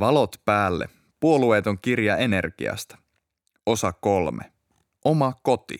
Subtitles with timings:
[0.00, 0.88] Valot päälle.
[1.20, 2.98] Puolueeton kirja energiasta.
[3.66, 4.52] Osa kolme.
[5.04, 5.78] Oma koti.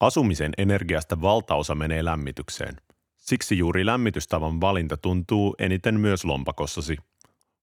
[0.00, 2.76] Asumisen energiasta valtaosa menee lämmitykseen.
[3.16, 6.96] Siksi juuri lämmitystavan valinta tuntuu eniten myös lompakossasi.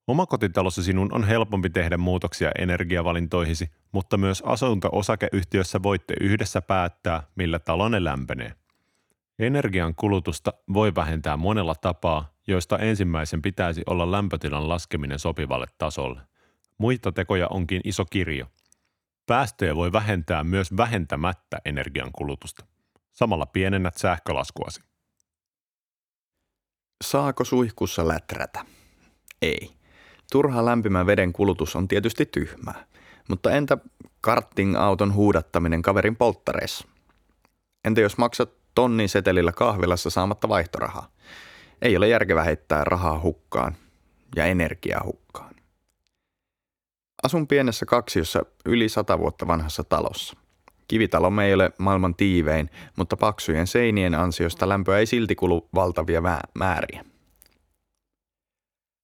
[0.07, 8.03] Omakotitalossa sinun on helpompi tehdä muutoksia energiavalintoihisi, mutta myös asunto-osakeyhtiössä voitte yhdessä päättää, millä talonne
[8.03, 8.53] lämpenee.
[9.39, 16.21] Energian kulutusta voi vähentää monella tapaa, joista ensimmäisen pitäisi olla lämpötilan laskeminen sopivalle tasolle.
[16.77, 18.45] Muita tekoja onkin iso kirjo.
[19.25, 22.65] Päästöjä voi vähentää myös vähentämättä energiankulutusta.
[23.11, 24.81] Samalla pienennät sähkölaskuasi.
[27.03, 28.65] Saako suihkussa läträtä?
[29.41, 29.71] Ei.
[30.31, 32.85] Turha lämpimän veden kulutus on tietysti tyhmää.
[33.29, 33.77] Mutta entä
[34.21, 36.87] karting-auton huudattaminen kaverin polttareissa?
[37.85, 41.11] Entä jos maksat tonnin setelillä kahvilassa saamatta vaihtorahaa?
[41.85, 43.75] Ei ole järkevää heittää rahaa hukkaan
[44.35, 45.55] ja energiaa hukkaan.
[47.23, 50.37] Asun pienessä kaksiossa yli sata vuotta vanhassa talossa.
[50.87, 56.21] Kivitalo ei ole maailman tiivein, mutta paksujen seinien ansiosta lämpöä ei silti kulu valtavia
[56.53, 57.05] määriä.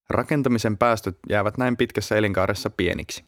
[0.10, 3.24] Rakentamisen päästöt jäävät näin pitkässä elinkaaressa pieniksi.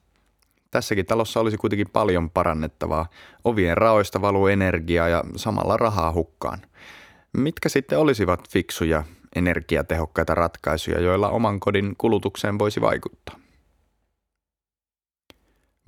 [0.71, 3.09] Tässäkin talossa olisi kuitenkin paljon parannettavaa.
[3.43, 6.61] Ovien raoista valuu energiaa ja samalla rahaa hukkaan.
[7.37, 9.03] Mitkä sitten olisivat fiksuja,
[9.35, 13.39] energiatehokkaita ratkaisuja, joilla oman kodin kulutukseen voisi vaikuttaa?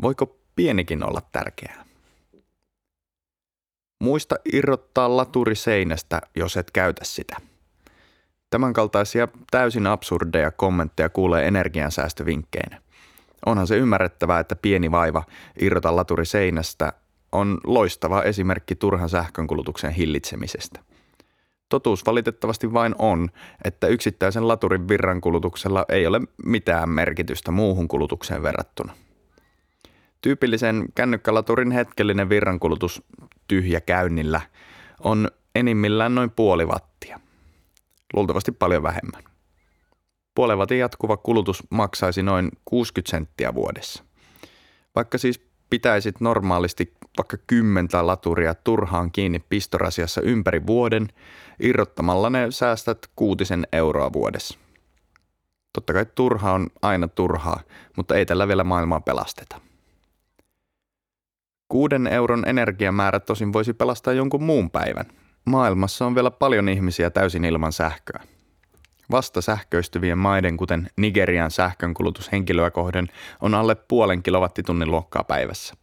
[0.02, 1.86] Voiko pienikin olla tärkeää?
[4.04, 7.36] Muista irrottaa laturi seinästä, jos et käytä sitä.
[8.50, 12.82] Tämänkaltaisia täysin absurdeja kommentteja kuulee energiansäästövinkkeinä.
[13.46, 15.24] Onhan se ymmärrettävää, että pieni vaiva
[15.60, 16.94] irrota laturi seinästä
[17.32, 20.80] on loistava esimerkki turhan sähkönkulutuksen hillitsemisestä.
[21.70, 23.30] Totuus valitettavasti vain on,
[23.64, 28.94] että yksittäisen laturin virrankulutuksella ei ole mitään merkitystä muuhun kulutukseen verrattuna.
[30.22, 33.04] Tyypillisen kännykkälaturin hetkellinen virrankulutus
[33.48, 34.42] tyhjä käynnillä
[35.00, 37.20] on enimmillään noin puoli wattia.
[38.14, 39.24] Luultavasti paljon vähemmän.
[40.36, 44.04] Puolen watin jatkuva kulutus maksaisi noin 60 senttiä vuodessa.
[44.96, 51.08] Vaikka siis pitäisit normaalisti vaikka kymmentä laturia turhaan kiinni pistorasiassa ympäri vuoden,
[51.60, 54.60] irrottamalla ne säästät kuutisen euroa vuodessa.
[55.74, 57.60] Totta kai turha on aina turhaa,
[57.98, 59.62] mutta ei tällä vielä maailmaa pelasteta.
[61.70, 65.06] Kuuden euron energiamäärä tosin voisi pelastaa jonkun muun päivän.
[65.46, 68.24] Maailmassa on vielä paljon ihmisiä täysin ilman sähköä.
[69.12, 73.08] Vasta sähköistyvien maiden, kuten Nigerian sähkönkulutus henkilöä kohden,
[73.42, 75.74] on alle puolen kilowattitunnin luokkaa päivässä.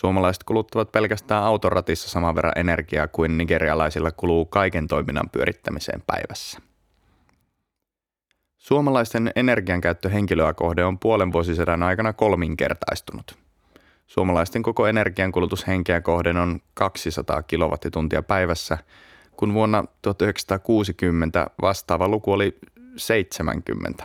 [0.00, 6.58] Suomalaiset kuluttavat pelkästään autoratissa saman verran energiaa kuin nigerialaisilla kuluu kaiken toiminnan pyörittämiseen päivässä.
[8.58, 13.38] Suomalaisten energiankäyttö henkilöä kohde on puolen vuosisadan aikana kolminkertaistunut.
[14.06, 18.78] Suomalaisten koko energiankulutus henkeä kohden on 200 kilowattituntia päivässä–
[19.36, 22.58] kun vuonna 1960 vastaava luku oli
[22.96, 24.04] 70.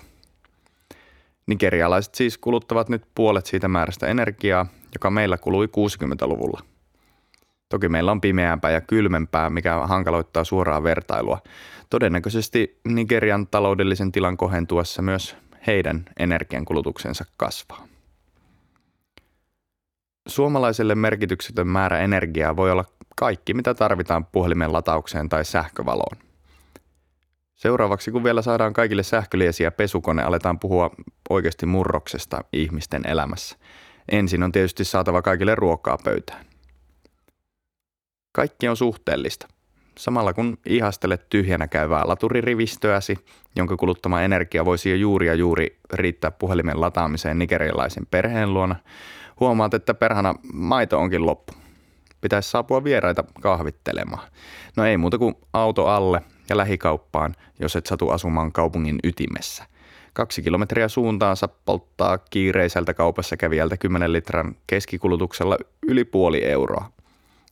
[1.48, 6.62] Nigerialaiset siis kuluttavat nyt puolet siitä määrästä energiaa, joka meillä kului 60-luvulla.
[7.70, 11.40] Toki meillä on pimeämpää ja kylmempää, mikä hankaloittaa suoraa vertailua.
[11.90, 17.88] Todennäköisesti Nigerian taloudellisen tilan kohentuessa myös heidän energiankulutuksensa kasvaa.
[20.28, 22.86] Suomalaiselle merkityksetön määrä energiaa voi olla
[23.16, 26.18] kaikki, mitä tarvitaan puhelimen lataukseen tai sähkövaloon.
[27.56, 30.92] Seuraavaksi, kun vielä saadaan kaikille sähköliesi ja pesukone, aletaan puhua
[31.30, 33.58] oikeasti murroksesta ihmisten elämässä.
[34.12, 36.46] Ensin on tietysti saatava kaikille ruokaa pöytään.
[38.32, 39.48] Kaikki on suhteellista.
[39.98, 43.18] Samalla kun ihastelet tyhjänä käyvää laturirivistöäsi,
[43.56, 48.76] jonka kuluttama energia voisi jo juuri ja juuri riittää puhelimen lataamiseen nigerialaisen perheen luona,
[49.40, 51.54] huomaat, että perhana maito onkin loppu
[52.26, 54.28] pitäisi saapua vieraita kahvittelemaan.
[54.76, 59.64] No ei muuta kuin auto alle ja lähikauppaan, jos et satu asumaan kaupungin ytimessä.
[60.16, 65.58] Kaksi kilometriä suuntaansa polttaa kiireiseltä kaupassa kävijältä 10 litran keskikulutuksella
[65.88, 66.92] yli puoli euroa.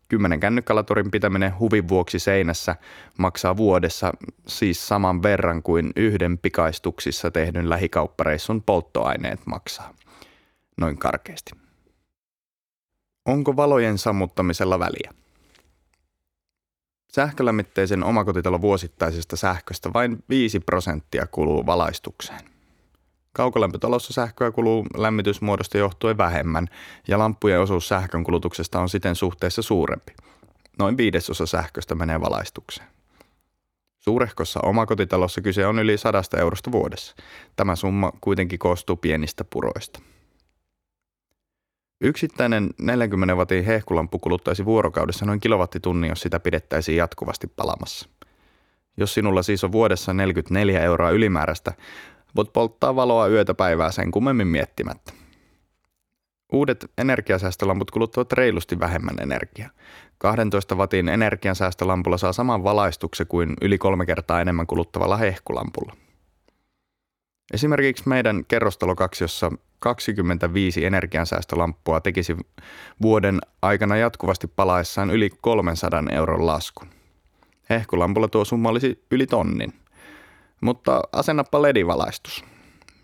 [0.10, 2.76] Kymmenen kännykkälaturin pitäminen huvin vuoksi seinässä
[3.18, 4.12] maksaa vuodessa
[4.48, 9.94] siis saman verran kuin yhden pikaistuksissa tehdyn lähikauppareissun polttoaineet maksaa.
[10.78, 11.52] Noin karkeasti.
[13.26, 15.14] Onko valojen sammuttamisella väliä?
[17.12, 22.53] Sähkölämmitteisen omakotitalon vuosittaisesta sähköstä vain 5 prosenttia kuluu valaistukseen.
[23.34, 26.68] Kaukolämpötalossa sähköä kuluu lämmitysmuodosta johtuen vähemmän
[27.08, 30.14] ja lampujen osuus sähkön kulutuksesta on siten suhteessa suurempi.
[30.80, 32.88] Noin viidesosa sähköstä menee valaistukseen.
[34.00, 37.16] Suurehkossa omakotitalossa kyse on yli sadasta eurosta vuodessa.
[37.56, 40.00] Tämä summa kuitenkin koostuu pienistä puroista.
[42.02, 48.10] Yksittäinen 40 watin hehkulampu kuluttaisi vuorokaudessa noin kilowattitunnin, jos sitä pidettäisiin jatkuvasti palamassa.
[48.98, 51.74] Jos sinulla siis on vuodessa 44 euroa ylimääräistä,
[52.36, 55.14] voit polttaa valoa yötä päivää sen kummemmin miettimättä.
[56.54, 59.70] Uudet energiasäästölamput kuluttavat reilusti vähemmän energiaa.
[60.18, 65.94] 12 watin energiansäästölampulla saa saman valaistuksen kuin yli kolme kertaa enemmän kuluttavalla hehkulampulla.
[67.54, 72.38] Esimerkiksi meidän kerrostalokaksiossa 25 energiansäästölamppua tekisi
[73.02, 76.88] vuoden aikana jatkuvasti palaessaan yli 300 euron laskun.
[77.70, 79.74] Hehkulampulla tuo summa olisi yli tonnin.
[80.64, 82.46] Mutta asennappa ledivalaistus.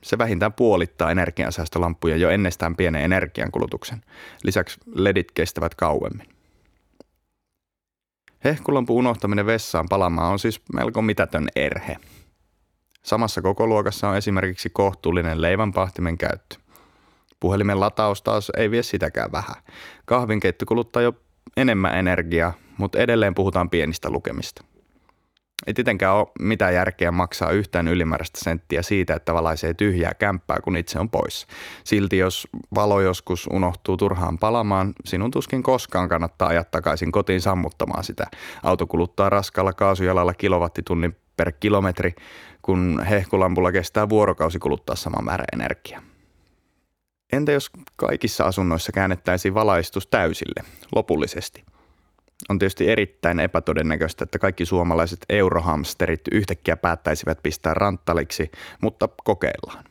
[0.04, 4.02] Se vähintään puolittaa energiansäästölamppuja jo ennestään pienen energiankulutuksen.
[4.44, 6.28] Lisäksi ledit kestävät kauemmin.
[8.44, 11.98] Hehkulampu unohtaminen vessaan palamaan on siis melko mitätön erhe.
[13.04, 16.56] Samassa kokoluokassa on esimerkiksi kohtuullinen leivänpahtimen käyttö.
[17.40, 19.56] Puhelimen lataus taas ei vie sitäkään vähän.
[20.06, 21.14] Kahvinkeitto kuluttaa jo
[21.58, 24.69] enemmän energiaa, mutta edelleen puhutaan pienistä lukemista.
[25.68, 30.78] Ei tietenkään ole mitään järkeä maksaa yhtään ylimääräistä senttiä siitä, että valaisee tyhjää kämppää, kun
[30.78, 31.48] itse on pois.
[31.84, 38.04] Silti jos valo joskus unohtuu turhaan palamaan, sinun tuskin koskaan kannattaa ajaa takaisin kotiin sammuttamaan
[38.04, 38.28] sitä.
[38.64, 42.14] Auto kuluttaa raskalla kaasujalalla kilowattitunnin per kilometri,
[42.62, 46.02] kun hehkulampulla kestää vuorokausi kuluttaa sama määrä energiaa.
[47.34, 50.64] Entä jos kaikissa asunnoissa käännettäisiin valaistus täysille,
[50.96, 51.64] lopullisesti?
[52.50, 58.52] On tietysti erittäin epätodennäköistä, että kaikki suomalaiset eurohamsterit yhtäkkiä päättäisivät pistää ranttaliksi,
[58.82, 59.84] mutta kokeillaan.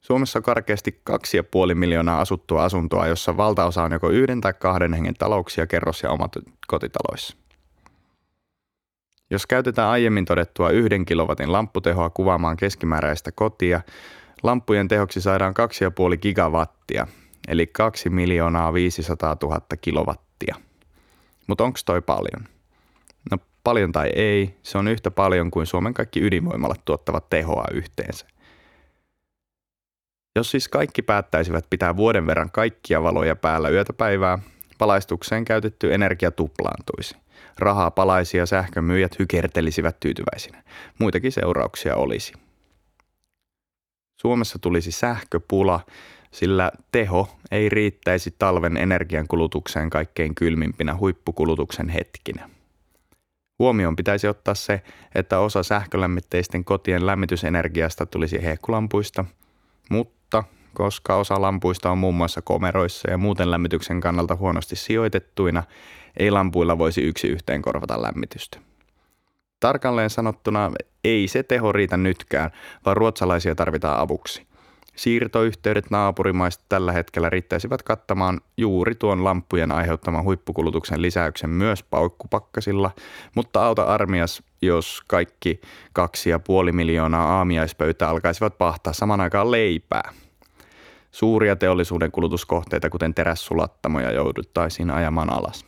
[0.00, 5.14] Suomessa on karkeasti 2,5 miljoonaa asuttua asuntoa, jossa valtaosa on joko yhden tai kahden hengen
[5.14, 6.32] talouksia kerros- ja omat
[6.66, 7.36] kotitaloissa.
[9.30, 13.80] Jos käytetään aiemmin todettua yhden kilowatin lampputehoa kuvaamaan keskimääräistä kotia,
[14.42, 17.06] Lampujen tehoksi saadaan 2,5 gigawattia,
[17.48, 20.67] eli 2 miljoonaa 500 000 kilowattia.
[21.48, 22.48] Mutta onko toi paljon?
[23.30, 28.26] No paljon tai ei, se on yhtä paljon kuin Suomen kaikki ydinvoimalat tuottavat tehoa yhteensä.
[30.36, 34.38] Jos siis kaikki päättäisivät pitää vuoden verran kaikkia valoja päällä yötä päivää,
[34.78, 37.16] palaistukseen käytetty energia tuplaantuisi.
[37.58, 40.62] Rahaa palaisi ja sähkömyyjät hykertelisivät tyytyväisinä.
[40.98, 42.32] Muitakin seurauksia olisi–
[44.20, 45.80] Suomessa tulisi sähköpula,
[46.38, 52.50] sillä teho ei riittäisi talven energiankulutukseen kaikkein kylmimpinä huippukulutuksen hetkinä.
[53.58, 54.82] Huomioon pitäisi ottaa se,
[55.14, 59.24] että osa sähkölämmitteisten kotien lämmitysenergiasta tulisi hehkulampuista,
[59.90, 60.44] mutta
[60.74, 65.62] koska osa lampuista on muun muassa komeroissa ja muuten lämmityksen kannalta huonosti sijoitettuina,
[66.16, 68.58] ei lampuilla voisi yksi yhteen korvata lämmitystä.
[69.60, 70.70] Tarkalleen sanottuna
[71.04, 72.50] ei se teho riitä nytkään,
[72.84, 74.47] vaan ruotsalaisia tarvitaan avuksi.
[74.98, 82.90] Siirtoyhteydet naapurimaista tällä hetkellä riittäisivät kattamaan juuri tuon lamppujen aiheuttaman huippukulutuksen lisäyksen myös paukkupakkasilla,
[83.34, 85.60] mutta auta armias, jos kaikki
[85.92, 90.12] kaksi ja puoli miljoonaa aamiaispöytää alkaisivat pahtaa saman aikaan leipää.
[91.10, 95.64] Suuria teollisuuden kulutuskohteita, kuten terässulattamoja, jouduttaisiin ajamaan alas.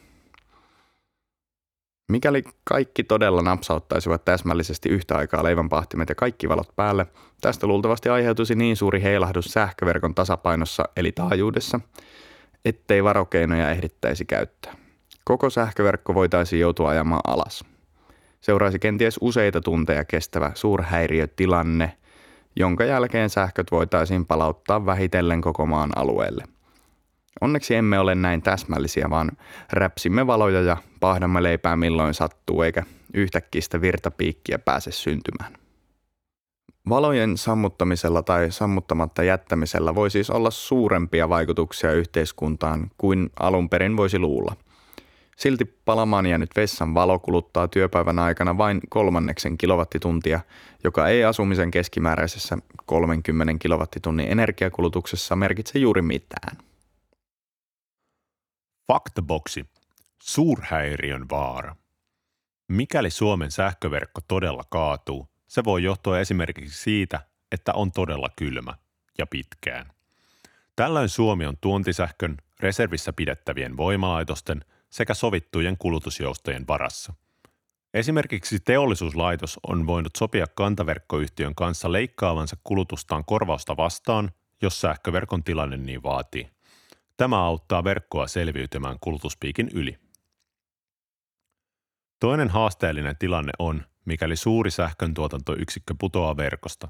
[2.10, 7.06] Mikäli kaikki todella napsauttaisivat täsmällisesti yhtä aikaa leivänpahtimet ja kaikki valot päälle,
[7.40, 11.80] tästä luultavasti aiheutuisi niin suuri heilahdus sähköverkon tasapainossa eli taajuudessa,
[12.64, 14.74] ettei varokeinoja ehdittäisi käyttää.
[15.24, 17.64] Koko sähköverkko voitaisiin joutua ajamaan alas.
[18.40, 21.96] Seuraisi kenties useita tunteja kestävä suurhäiriötilanne,
[22.56, 26.44] jonka jälkeen sähköt voitaisiin palauttaa vähitellen koko maan alueelle–
[27.40, 29.30] Onneksi emme ole näin täsmällisiä, vaan
[29.72, 32.82] räpsimme valoja ja pahdamme leipää milloin sattuu, eikä
[33.14, 35.52] yhtäkkiä sitä virtapiikkiä pääse syntymään.
[36.88, 44.18] Valojen sammuttamisella tai sammuttamatta jättämisellä voi siis olla suurempia vaikutuksia yhteiskuntaan kuin alun perin voisi
[44.18, 44.56] luulla.
[45.36, 50.40] Silti palamaan jäänyt vessan valo kuluttaa työpäivän aikana vain kolmanneksen kilowattituntia,
[50.84, 56.69] joka ei asumisen keskimääräisessä 30 kilowattitunnin energiakulutuksessa merkitse juuri mitään.
[58.90, 59.66] Faktaboksi.
[60.22, 61.76] Suurhäiriön vaara.
[62.68, 67.20] Mikäli Suomen sähköverkko todella kaatuu, se voi johtua esimerkiksi siitä,
[67.52, 68.74] että on todella kylmä
[69.18, 69.92] ja pitkään.
[70.76, 77.14] Tällöin Suomi on tuontisähkön, reservissä pidettävien voimalaitosten sekä sovittujen kulutusjoustojen varassa.
[77.94, 84.30] Esimerkiksi teollisuuslaitos on voinut sopia kantaverkkoyhtiön kanssa leikkaavansa kulutustaan korvausta vastaan,
[84.62, 86.50] jos sähköverkon tilanne niin vaatii.
[87.20, 89.98] Tämä auttaa verkkoa selviytymään kulutuspiikin yli.
[92.20, 96.88] Toinen haasteellinen tilanne on, mikäli suuri sähköntuotantoyksikkö putoaa verkosta.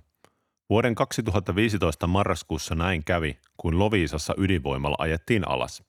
[0.69, 5.83] Vuoden 2015 marraskuussa näin kävi, kun Loviisassa ydinvoimalla ajettiin alas.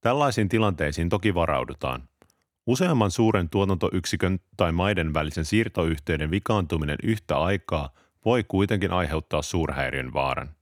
[0.00, 2.08] Tällaisiin tilanteisiin toki varaudutaan.
[2.66, 7.90] Useamman suuren tuotantoyksikön tai maiden välisen siirtoyhteyden vikaantuminen yhtä aikaa
[8.24, 10.57] voi kuitenkin aiheuttaa suurhäiriön vaaran.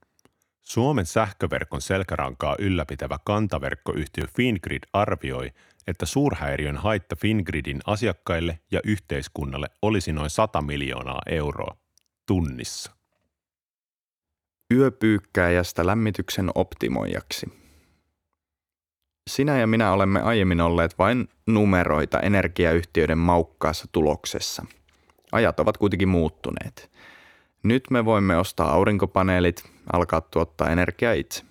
[0.69, 5.53] Suomen sähköverkon selkärankaa ylläpitävä kantaverkkoyhtiö Fingrid arvioi,
[5.87, 11.77] että suurhäiriön haitta Fingridin asiakkaille ja yhteiskunnalle olisi noin 100 miljoonaa euroa
[12.27, 12.93] tunnissa.
[14.75, 17.47] Yöpyykkääjästä lämmityksen optimoijaksi.
[19.31, 24.67] Sinä ja minä olemme aiemmin olleet vain numeroita energiayhtiöiden maukkaassa tuloksessa.
[25.33, 26.91] Ajat ovat kuitenkin muuttuneet.
[27.63, 31.45] Nyt me voimme ostaa aurinkopaneelit, alkaa tuottaa energiaa itse.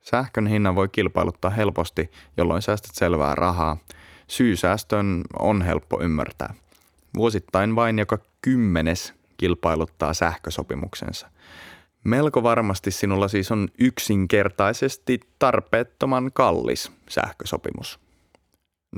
[0.00, 3.76] Sähkön hinnan voi kilpailuttaa helposti, jolloin säästät selvää rahaa.
[4.28, 6.54] Syysäästön on helppo ymmärtää.
[7.16, 11.28] Vuosittain vain joka kymmenes kilpailuttaa sähkösopimuksensa.
[12.04, 18.00] Melko varmasti sinulla siis on yksinkertaisesti tarpeettoman kallis sähkösopimus.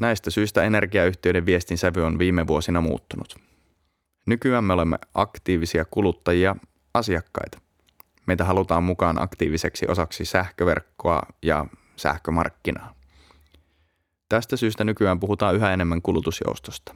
[0.00, 3.36] Näistä syistä energiayhtiöiden viestin sävy on viime vuosina muuttunut.
[4.26, 6.56] Nykyään me olemme aktiivisia kuluttajia,
[6.94, 7.63] asiakkaita.
[8.26, 11.66] Meitä halutaan mukaan aktiiviseksi osaksi sähköverkkoa ja
[11.96, 12.94] sähkömarkkinaa.
[14.28, 16.94] Tästä syystä nykyään puhutaan yhä enemmän kulutusjoustosta.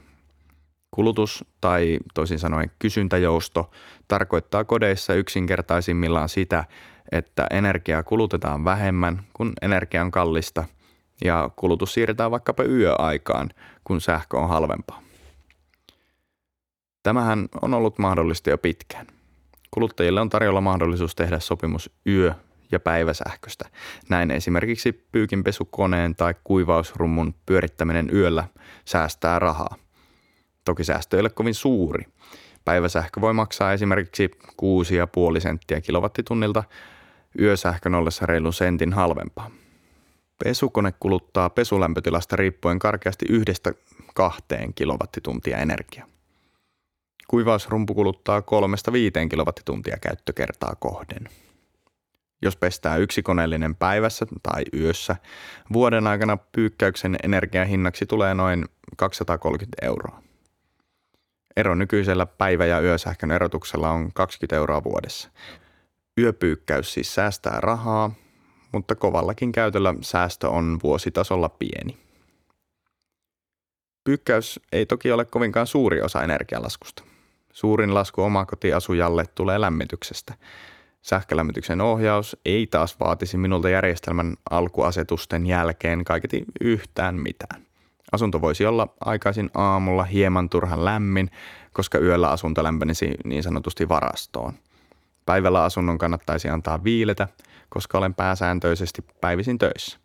[0.91, 3.71] Kulutus tai toisin sanoen kysyntäjousto
[4.07, 6.65] tarkoittaa kodeissa yksinkertaisimmillaan sitä,
[7.11, 10.65] että energiaa kulutetaan vähemmän, kun energia on kallista
[11.23, 13.49] ja kulutus siirretään vaikkapa yöaikaan,
[13.83, 15.01] kun sähkö on halvempaa.
[17.03, 19.07] Tämähän on ollut mahdollista jo pitkään.
[19.71, 22.33] Kuluttajille on tarjolla mahdollisuus tehdä sopimus yö-
[22.71, 23.65] ja päiväsähköstä.
[24.09, 28.47] Näin esimerkiksi pyykinpesukoneen tai kuivausrummun pyörittäminen yöllä
[28.85, 29.75] säästää rahaa.
[30.65, 32.05] Toki säästö ei ole kovin suuri.
[32.65, 34.31] Päiväsähkö voi maksaa esimerkiksi
[35.35, 36.63] 6,5 senttiä kilowattitunnilta,
[37.39, 39.51] yösähkön ollessa reilun sentin halvempaa.
[40.43, 43.73] Pesukone kuluttaa pesulämpötilasta riippuen karkeasti yhdestä
[44.13, 46.07] kahteen kilowattituntia energiaa.
[47.29, 48.43] Kuivausrumpu kuluttaa 3-5
[49.29, 51.29] kilowattituntia käyttökertaa kohden.
[52.41, 55.15] Jos pestää yksi koneellinen päivässä tai yössä,
[55.73, 58.65] vuoden aikana pyykkäyksen energiahinnaksi tulee noin
[58.97, 60.23] 230 euroa.
[61.55, 65.29] Ero nykyisellä päivä- ja yösähkön erotuksella on 20 euroa vuodessa.
[66.19, 68.11] Yöpyykkäys siis säästää rahaa,
[68.71, 71.97] mutta kovallakin käytöllä säästö on vuositasolla pieni.
[74.03, 77.03] Pyykkäys ei toki ole kovinkaan suuri osa energialaskusta.
[77.53, 80.33] Suurin lasku omakotiasujalle tulee lämmityksestä.
[81.01, 87.61] Sähkölämmityksen ohjaus ei taas vaatisi minulta järjestelmän alkuasetusten jälkeen kaiketi yhtään mitään.
[88.11, 91.29] Asunto voisi olla aikaisin aamulla hieman turhan lämmin,
[91.73, 94.53] koska yöllä asunto lämpenisi niin sanotusti varastoon.
[95.25, 97.27] Päivällä asunnon kannattaisi antaa viiletä,
[97.69, 99.99] koska olen pääsääntöisesti päivisin töissä.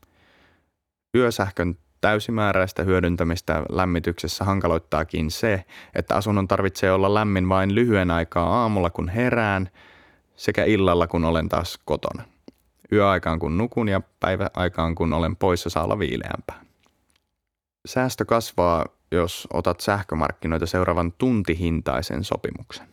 [1.17, 8.90] Yösähkön täysimääräistä hyödyntämistä lämmityksessä hankaloittaakin se, että asunnon tarvitsee olla lämmin vain lyhyen aikaa aamulla
[8.90, 9.70] kun herään
[10.37, 12.25] sekä illalla kun olen taas kotona.
[12.92, 16.64] Yöaikaan kun nukun ja päiväaikaan kun olen poissa saa olla viileämpää.
[17.87, 22.88] Säästö kasvaa, jos otat sähkömarkkinoita seuraavan tuntihintaisen sopimuksen.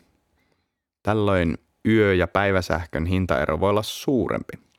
[1.04, 4.71] Tällöin yö- ja päiväsähkön hintaero voi olla suurempi.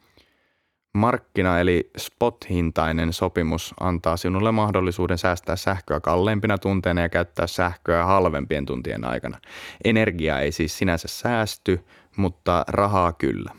[0.92, 8.66] Markkina- eli spot-hintainen sopimus antaa sinulle mahdollisuuden säästää sähköä kalleimpina tunteina ja käyttää sähköä halvempien
[8.66, 9.38] tuntien aikana.
[9.84, 11.84] Energia ei siis sinänsä säästy,
[12.16, 13.52] mutta rahaa kyllä.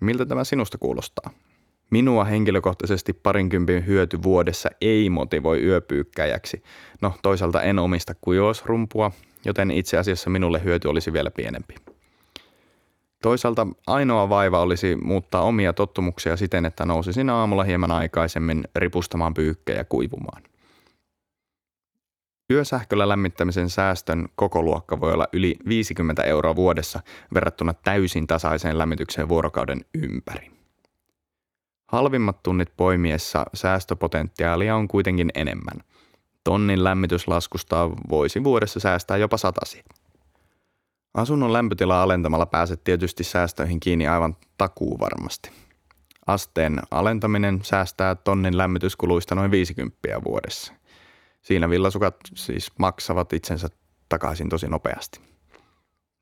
[0.00, 1.30] Miltä tämä sinusta kuulostaa?
[1.90, 6.62] Minua henkilökohtaisesti parinkympin hyöty vuodessa ei motivoi yöpyykkäjäksi.
[7.02, 9.10] No toisaalta en omista kuivausrumpua,
[9.44, 11.74] joten itse asiassa minulle hyöty olisi vielä pienempi.
[13.22, 19.84] Toisaalta ainoa vaiva olisi muuttaa omia tottumuksia siten, että nousisin aamulla hieman aikaisemmin ripustamaan pyykkejä
[19.84, 20.42] kuivumaan.
[22.52, 27.00] Yösähköllä lämmittämisen säästön koko luokka voi olla yli 50 euroa vuodessa
[27.34, 30.50] verrattuna täysin tasaiseen lämmitykseen vuorokauden ympäri.
[31.86, 35.80] Halvimmat tunnit poimiessa säästöpotentiaalia on kuitenkin enemmän.
[36.44, 39.84] Tonnin lämmityslaskusta voisi vuodessa säästää jopa satasi.
[41.18, 45.50] Asunnon lämpötilaa alentamalla pääset tietysti säästöihin kiinni aivan takuu varmasti.
[46.26, 50.72] Asteen alentaminen säästää tonnin lämmityskuluista noin 50 vuodessa.
[51.42, 53.68] Siinä villasukat siis maksavat itsensä
[54.08, 55.20] takaisin tosi nopeasti.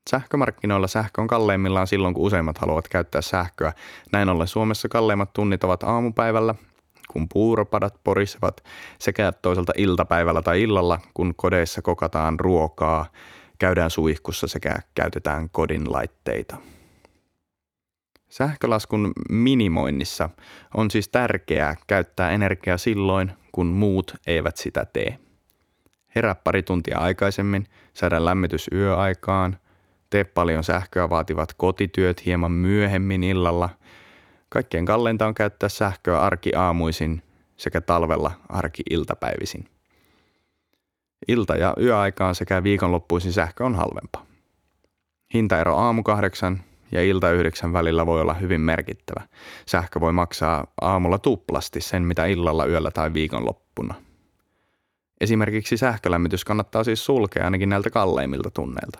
[0.09, 3.73] Sähkömarkkinoilla sähkö on kalleimmillaan silloin, kun useimmat haluavat käyttää sähköä.
[4.11, 6.55] Näin ollen Suomessa kalleimmat tunnit ovat aamupäivällä,
[7.11, 8.63] kun puuropadat porisevat,
[8.99, 13.05] sekä toisaalta iltapäivällä tai illalla, kun kodeissa kokataan ruokaa,
[13.59, 16.57] käydään suihkussa sekä käytetään kodin laitteita.
[18.29, 20.29] Sähkölaskun minimoinnissa
[20.73, 25.19] on siis tärkeää käyttää energiaa silloin, kun muut eivät sitä tee.
[26.15, 29.57] Herää pari tuntia aikaisemmin, saada lämmitys yöaikaan,
[30.09, 33.69] tee paljon sähköä vaativat kotityöt hieman myöhemmin illalla.
[34.49, 37.21] Kaikkein kalleinta on käyttää sähköä arki-aamuisin
[37.57, 39.76] sekä talvella arki-iltapäivisin.
[41.27, 44.25] Ilta- ja yöaikaan sekä viikonloppuisin sähkö on halvempaa.
[45.33, 49.27] Hintaero aamu kahdeksan ja ilta yhdeksän välillä voi olla hyvin merkittävä.
[49.65, 53.95] Sähkö voi maksaa aamulla tuplasti sen, mitä illalla, yöllä tai viikonloppuna.
[55.21, 58.99] Esimerkiksi sähkölämmitys kannattaa siis sulkea ainakin näiltä kalleimmilta tunneilta.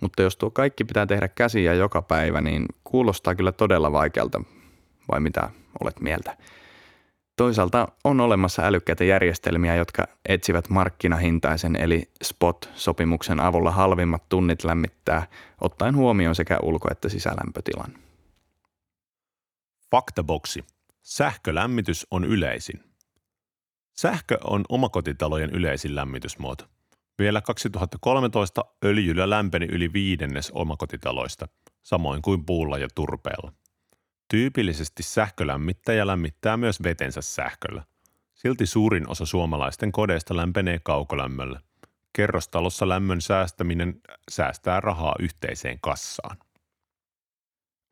[0.00, 4.40] Mutta jos tuo kaikki pitää tehdä käsiä joka päivä, niin kuulostaa kyllä todella vaikealta,
[5.12, 5.50] vai mitä
[5.84, 6.36] olet mieltä?
[7.36, 15.26] Toisaalta on olemassa älykkäitä järjestelmiä, jotka etsivät markkinahintaisen eli spot-sopimuksen avulla halvimmat tunnit lämmittää,
[15.60, 17.94] ottaen huomioon sekä ulko- että sisälämpötilan.
[19.90, 20.64] Faktaboksi.
[21.02, 22.80] Sähkölämmitys on yleisin.
[23.96, 26.64] Sähkö on omakotitalojen yleisin lämmitysmuoto.
[27.18, 31.48] Vielä 2013 öljyllä lämpeni yli viidennes omakotitaloista,
[31.82, 33.52] samoin kuin puulla ja turpeella.
[34.34, 37.82] Tyypillisesti sähkölämmittäjä lämmittää myös vetensä sähköllä.
[38.34, 41.60] Silti suurin osa suomalaisten kodeista lämpenee kaukolämmöllä.
[42.12, 44.00] Kerrostalossa lämmön säästäminen
[44.30, 46.36] säästää rahaa yhteiseen kassaan.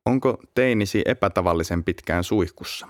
[0.06, 2.88] Onko teinisi epätavallisen pitkään suihkussa?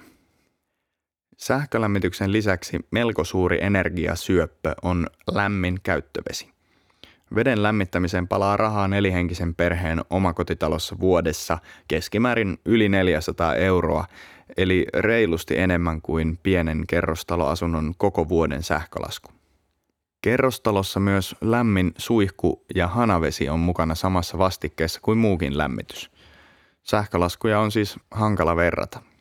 [1.39, 6.52] Sähkölämmityksen lisäksi melko suuri energiasyöppö on lämmin käyttövesi.
[7.35, 11.59] Veden lämmittämiseen palaa rahaa nelihenkisen perheen omakotitalossa vuodessa
[11.89, 14.05] keskimäärin yli 400 euroa,
[14.57, 19.31] eli reilusti enemmän kuin pienen kerrostaloasunnon koko vuoden sähkölasku.
[20.23, 26.11] Kerrostalossa myös lämmin suihku ja hanavesi on mukana samassa vastikkeessa kuin muukin lämmitys.
[26.83, 29.03] Sähkölaskuja on siis hankala verrata–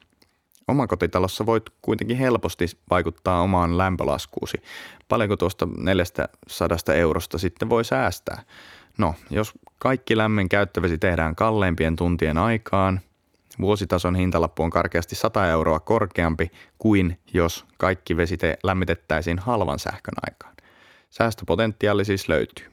[0.71, 4.57] Omakotitalossa voit kuitenkin helposti vaikuttaa omaan lämpölaskuusi.
[5.09, 8.43] Paljonko tuosta 400 eurosta sitten voi säästää?
[8.97, 12.99] No, jos kaikki lämmin käyttövesi tehdään kalleimpien tuntien aikaan,
[13.61, 20.55] vuositason hintalappu on karkeasti 100 euroa korkeampi kuin jos kaikki vesi lämmitettäisiin halvan sähkön aikaan.
[21.09, 22.65] Säästöpotentiaali siis löytyy.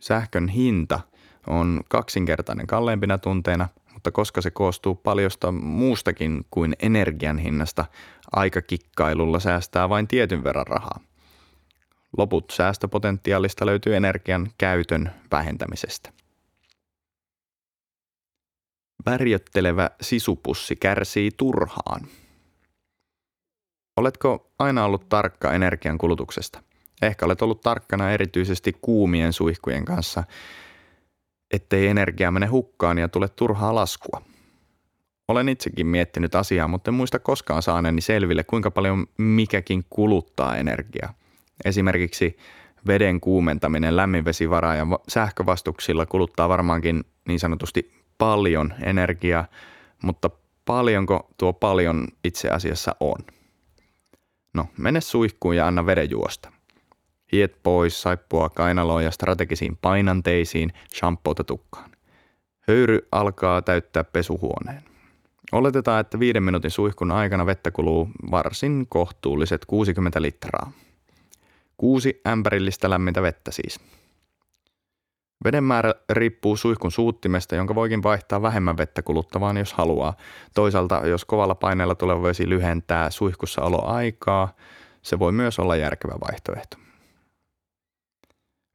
[0.00, 1.00] Sähkön hinta
[1.46, 3.68] on kaksinkertainen kalleimpina tunteina–
[4.04, 7.84] mutta koska se koostuu paljosta muustakin kuin energian hinnasta,
[8.32, 11.00] aikakikkailulla säästää vain tietyn verran rahaa.
[12.18, 16.12] Loput säästöpotentiaalista löytyy energian käytön vähentämisestä.
[19.06, 22.00] Värjöttelevä sisupussi kärsii turhaan.
[23.96, 26.62] Oletko aina ollut tarkka energian kulutuksesta?
[27.02, 30.24] Ehkä olet ollut tarkkana erityisesti kuumien suihkujen kanssa–
[31.54, 34.22] ettei energia mene hukkaan ja tule turhaa laskua.
[35.28, 41.14] Olen itsekin miettinyt asiaa, mutta en muista koskaan saaneeni selville, kuinka paljon mikäkin kuluttaa energiaa.
[41.64, 42.36] Esimerkiksi
[42.86, 49.46] veden kuumentaminen lämminvesivara ja sähkövastuksilla kuluttaa varmaankin niin sanotusti paljon energiaa,
[50.02, 50.30] mutta
[50.64, 53.18] paljonko tuo paljon itse asiassa on?
[54.54, 56.53] No, mene suihkuun ja anna veden juosta.
[57.34, 61.90] Hiet pois saippua kainaloon ja strategisiin painanteisiin, shampoota tukkaan.
[62.68, 64.82] Höyry alkaa täyttää pesuhuoneen.
[65.52, 70.72] Oletetaan, että viiden minuutin suihkun aikana vettä kuluu varsin kohtuulliset 60 litraa.
[71.76, 73.80] Kuusi ämpärillistä lämmintä vettä siis.
[75.44, 80.16] Veden määrä riippuu suihkun suuttimesta, jonka voikin vaihtaa vähemmän vettä kuluttavaan, jos haluaa.
[80.54, 84.54] Toisaalta, jos kovalla paineella tuleva vesi lyhentää suihkussa oloaikaa,
[85.02, 86.76] se voi myös olla järkevä vaihtoehto.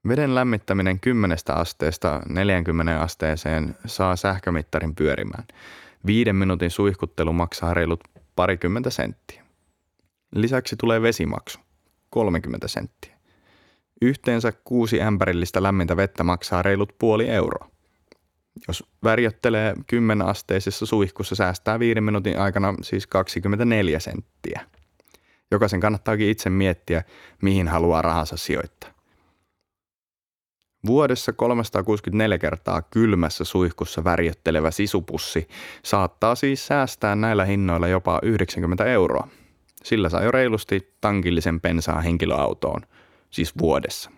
[0.08, 5.44] Veden lämmittäminen 10 asteesta 40 asteeseen saa sähkömittarin pyörimään.
[6.06, 8.00] Viiden minuutin suihkuttelu maksaa reilut
[8.36, 9.46] parikymmentä senttiä.
[10.36, 11.60] Lisäksi tulee vesimaksu,
[12.10, 13.18] 30 senttiä.
[14.02, 17.70] Yhteensä kuusi ämpärillistä lämmintä vettä maksaa reilut puoli euroa.
[18.68, 24.62] Jos värjöttelee 10 asteisessa suihkussa, säästää viiden minuutin aikana siis 24 senttiä.
[25.52, 27.04] Jokaisen kannattaakin itse miettiä,
[27.42, 28.99] mihin haluaa rahansa sijoittaa.
[30.86, 35.48] Vuodessa 364 kertaa kylmässä suihkussa värjöttelevä sisupussi
[35.84, 39.28] saattaa siis säästää näillä hinnoilla jopa 90 euroa.
[39.84, 42.82] Sillä saa jo reilusti tankillisen pensaa henkilöautoon,
[43.30, 44.12] siis vuodessa.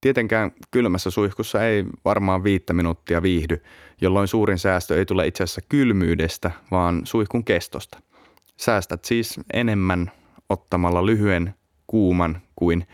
[0.00, 3.62] Tietenkään kylmässä suihkussa ei varmaan viittä minuuttia viihdy,
[4.00, 8.00] jolloin suurin säästö ei tule itse asiassa kylmyydestä, vaan suihkun kestosta.
[8.56, 10.10] Säästät siis enemmän
[10.48, 11.54] ottamalla lyhyen,
[11.86, 12.86] kuuman kuin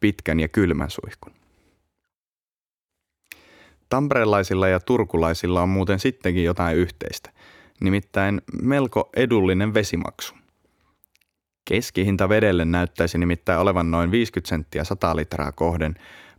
[0.00, 1.45] pitkän ja kylmän suihkun.
[3.88, 7.30] Tamperelaisilla ja turkulaisilla on muuten sittenkin jotain yhteistä,
[7.80, 10.34] nimittäin melko edullinen vesimaksu.
[11.64, 15.94] Keskihinta vedelle näyttäisi nimittäin olevan noin 50 senttiä 100 litraa kohden,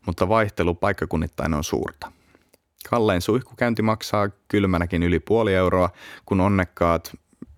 [0.06, 2.12] mutta vaihtelu paikkakunnittain on suurta.
[2.90, 5.90] Kallein suihkukäynti maksaa kylmänäkin yli puoli euroa,
[6.26, 7.12] kun onnekkaat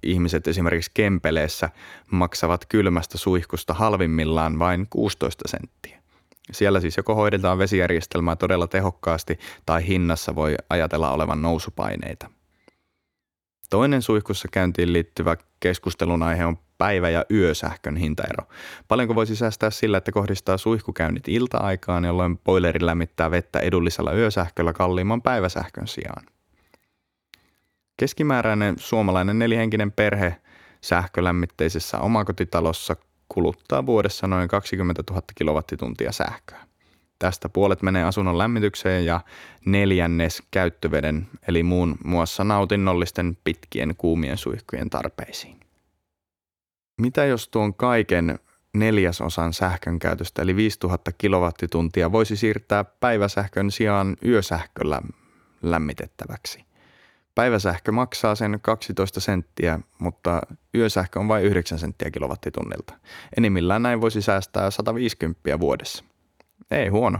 [0.04, 1.70] ihmiset esimerkiksi Kempeleessä
[2.12, 5.99] maksavat kylmästä suihkusta halvimmillaan vain 16 senttiä.
[6.52, 12.30] Siellä siis joko hoidetaan vesijärjestelmää todella tehokkaasti tai hinnassa voi ajatella olevan nousupaineita.
[13.70, 18.48] Toinen suihkussa käyntiin liittyvä keskustelun aihe on päivä- ja yösähkön hintaero.
[18.88, 25.22] Paljonko voisi säästää sillä, että kohdistaa suihkukäynnit ilta-aikaan, jolloin boileri lämmittää vettä edullisella yösähköllä kalliimman
[25.22, 26.26] päiväsähkön sijaan?
[27.98, 30.36] Keskimääräinen suomalainen nelihenkinen perhe
[30.82, 32.96] sähkölämmitteisessä omakotitalossa
[33.30, 36.70] kuluttaa vuodessa noin 20 000 kilowattituntia sähköä.
[37.20, 39.22] Tästä puolet menee asunnon lämmitykseen ja
[39.66, 45.60] neljännes käyttöveden eli muun muassa nautinnollisten pitkien kuumien suihkujen tarpeisiin.
[47.02, 48.40] Mitä jos tuon kaiken
[48.74, 55.02] neljäsosan sähkön käytöstä eli 5000 kilowattituntia voisi siirtää päiväsähkön sijaan yösähköllä
[55.62, 56.69] lämmitettäväksi?
[57.40, 60.42] Päiväsähkö maksaa sen 12 senttiä, mutta
[60.76, 62.94] yösähkö on vain 9 senttiä kilowattitunnilta.
[63.38, 66.04] Enimmillään näin voisi säästää 150 vuodessa.
[66.72, 67.20] Ei huono.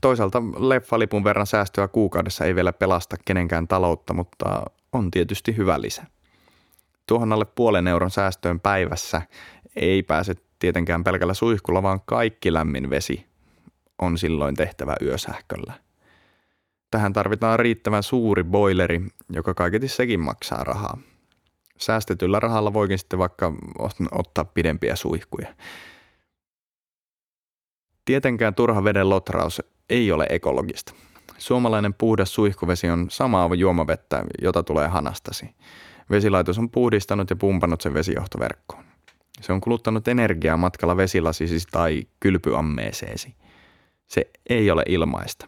[0.00, 6.02] Toisaalta leffalipun verran säästöä kuukaudessa ei vielä pelasta kenenkään taloutta, mutta on tietysti hyvä lisä.
[7.06, 9.22] Tuohon alle puolen euron säästöön päivässä
[9.76, 13.26] ei pääse tietenkään pelkällä suihkulla, vaan kaikki lämmin vesi
[13.98, 15.89] on silloin tehtävä yösähköllä.
[16.90, 19.00] Tähän tarvitaan riittävän suuri boileri,
[19.32, 20.98] joka kaiketi sekin maksaa rahaa.
[21.78, 23.52] Säästetyllä rahalla voikin sitten vaikka
[24.12, 25.54] ottaa pidempiä suihkuja.
[28.04, 30.94] Tietenkään turha veden lotraus ei ole ekologista.
[31.38, 35.54] Suomalainen puhdas suihkuvesi on samaa juomavettä, jota tulee hanastasi.
[36.10, 38.84] Vesilaitos on puhdistanut ja pumpannut sen vesijohtoverkkoon.
[39.40, 43.34] Se on kuluttanut energiaa matkalla vesilasisi tai kylpyammeeseesi.
[44.06, 45.46] Se ei ole ilmaista,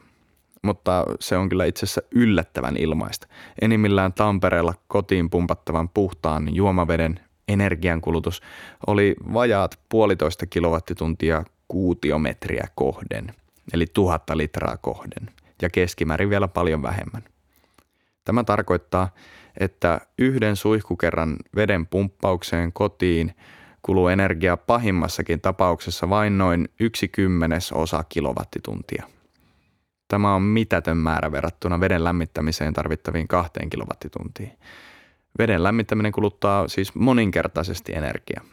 [0.62, 3.26] mutta se on kyllä itse asiassa yllättävän ilmaista.
[3.60, 8.42] Enimmillään Tampereella kotiin pumpattavan puhtaan juomaveden energiankulutus
[8.86, 13.34] oli vajaat puolitoista kilowattituntia kuutiometriä kohden,
[13.72, 15.30] eli tuhatta litraa kohden,
[15.62, 17.22] ja keskimäärin vielä paljon vähemmän.
[18.24, 19.08] Tämä tarkoittaa,
[19.60, 23.34] että yhden suihkukerran veden pumppaukseen kotiin
[23.82, 29.06] kuluu energiaa pahimmassakin tapauksessa vain noin yksi kymmenes osa kilowattituntia.
[30.12, 34.52] Tämä on mitätön määrä verrattuna veden lämmittämiseen tarvittaviin kahteen kilowattituntiin.
[35.38, 38.44] Veden lämmittäminen kuluttaa siis moninkertaisesti energiaa.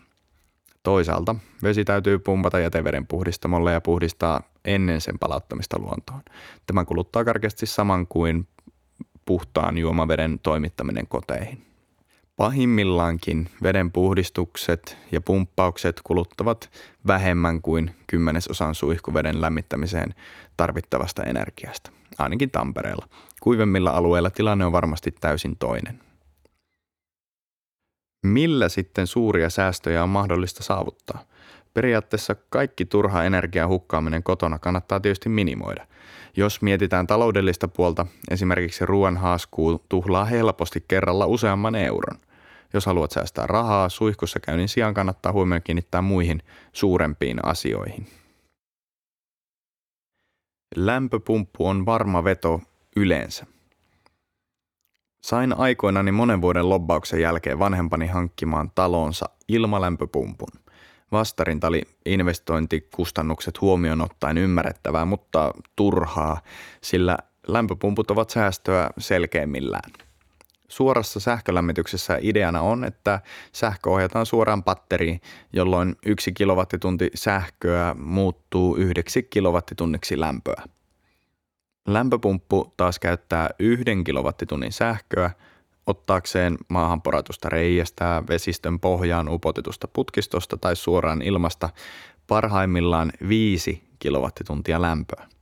[0.83, 6.21] Toisaalta vesi täytyy pumpata jäteveden puhdistamolle ja puhdistaa ennen sen palauttamista luontoon.
[6.67, 8.47] Tämä kuluttaa karkeasti saman kuin
[9.25, 11.68] puhtaan juomaveden toimittaminen koteihin.
[12.39, 16.69] Pahimmillaankin veden puhdistukset ja pumppaukset kuluttavat
[17.07, 20.15] vähemmän kuin kymmenesosan suihkuveden lämmittämiseen
[20.57, 23.07] tarvittavasta energiasta, ainakin Tampereella.
[23.39, 25.99] Kuivemmilla alueilla tilanne on varmasti täysin toinen.
[28.25, 31.23] Millä sitten suuria säästöjä on mahdollista saavuttaa?
[31.73, 35.87] Periaatteessa kaikki turha energian hukkaaminen kotona kannattaa tietysti minimoida.
[36.37, 42.28] Jos mietitään taloudellista puolta, esimerkiksi ruoan haaskuu tuhlaa helposti kerralla useamman euron.
[42.73, 48.07] Jos haluat säästää rahaa, suihkussa käynnin sijaan kannattaa huomioon kiinnittää muihin suurempiin asioihin.
[50.75, 52.61] Lämpöpumppu on varma veto
[52.95, 53.45] yleensä.
[55.21, 60.49] Sain aikoinani monen vuoden lobbauksen jälkeen vanhempani hankkimaan talonsa ilmalämpöpumpun.
[61.11, 66.41] Vastarinta oli investointikustannukset huomioon ottaen ymmärrettävää, mutta turhaa,
[66.81, 69.91] sillä lämpöpumput ovat säästöä selkeimmillään.
[70.69, 73.19] Suorassa sähkölämmityksessä ideana on, että
[73.51, 75.21] sähkö ohjataan suoraan batteriin,
[75.53, 80.63] jolloin yksi kilowattitunti sähköä muuttuu yhdeksi kilowattitunniksi lämpöä.
[81.87, 85.31] Lämpöpumppu taas käyttää yhden kilowattitunnin sähköä
[85.87, 91.69] ottaakseen maahan poratusta reiästä, vesistön pohjaan upotetusta putkistosta tai suoraan ilmasta
[92.27, 95.38] parhaimmillaan 5 kilowattituntia lämpöä.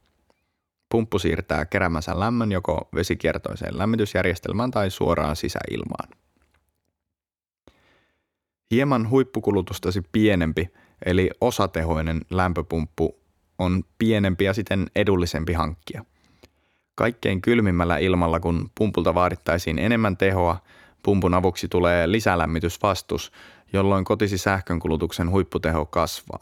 [0.89, 6.09] Pumppu siirtää keräämänsä lämmön joko vesikiertoiseen lämmitysjärjestelmään tai suoraan sisäilmaan.
[8.71, 10.69] Hieman huippukulutustasi pienempi
[11.05, 13.19] eli osatehoinen lämpöpumppu
[13.59, 16.05] on pienempi ja siten edullisempi hankkia–
[16.97, 20.57] Kaikkein kylmimmällä ilmalla, kun pumpulta vaadittaisiin enemmän tehoa,
[21.03, 23.31] pumpun avuksi tulee lisälämmitysvastus,
[23.73, 26.39] jolloin kotisi sähkönkulutuksen huipputeho kasvaa.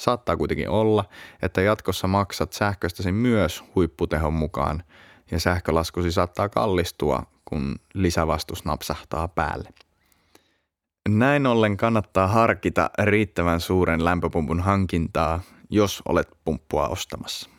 [0.00, 1.04] Saattaa kuitenkin olla,
[1.42, 4.82] että jatkossa maksat sähköstäsi myös huipputehon mukaan
[5.30, 9.68] ja sähkölaskusi saattaa kallistua, kun lisävastus napsahtaa päälle.
[11.08, 17.55] Näin ollen kannattaa harkita riittävän suuren lämpöpumpun hankintaa, jos olet pumppua ostamassa.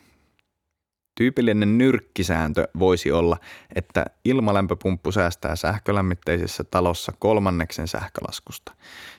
[1.18, 3.36] Tyypillinen nyrkkisääntö voisi olla,
[3.74, 8.72] että ilmalämpöpumppu säästää sähkölämmitteisessä talossa kolmanneksen sähkölaskusta.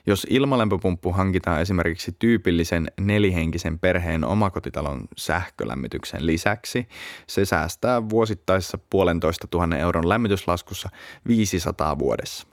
[0.06, 6.88] Jos ilmalämpöpumppu hankitaan esimerkiksi tyypillisen nelihenkisen perheen omakotitalon sähkölämmityksen lisäksi,
[7.26, 10.88] se säästää vuosittaisessa puolentoista tuhannen euron lämmityslaskussa
[11.28, 12.46] 500 vuodessa.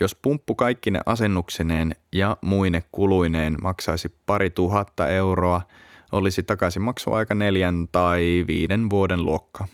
[0.00, 5.62] Jos pumppu kaikkine asennuksineen ja muine kuluineen maksaisi pari tuhatta euroa–
[6.14, 9.68] olisi takaisinmaksuaika neljän tai viiden vuoden luokka.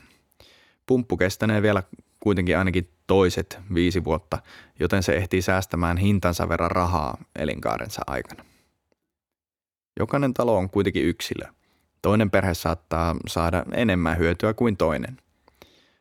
[0.87, 1.83] Pumppu kestänee vielä
[2.21, 4.39] kuitenkin ainakin toiset viisi vuotta,
[4.81, 8.45] joten se ehtii säästämään hintansa verran rahaa elinkaarensa aikana.
[10.01, 11.47] Jokainen talo on kuitenkin yksilö.
[12.03, 15.17] Toinen perhe saattaa saada enemmän hyötyä kuin toinen.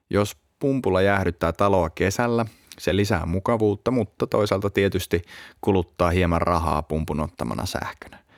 [0.10, 2.46] Jos pumpulla jäähdyttää taloa kesällä,
[2.80, 5.22] se lisää mukavuutta, mutta toisaalta tietysti
[5.62, 8.29] kuluttaa hieman rahaa pumpun ottamana sähkönä.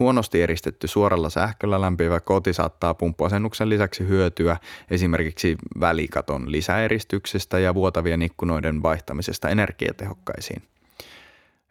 [0.00, 4.56] Huonosti eristetty suoralla sähköllä lämpivä koti saattaa pumppuasennuksen lisäksi hyötyä
[4.90, 10.62] esimerkiksi välikaton lisäeristyksestä ja vuotavien ikkunoiden vaihtamisesta energiatehokkaisiin.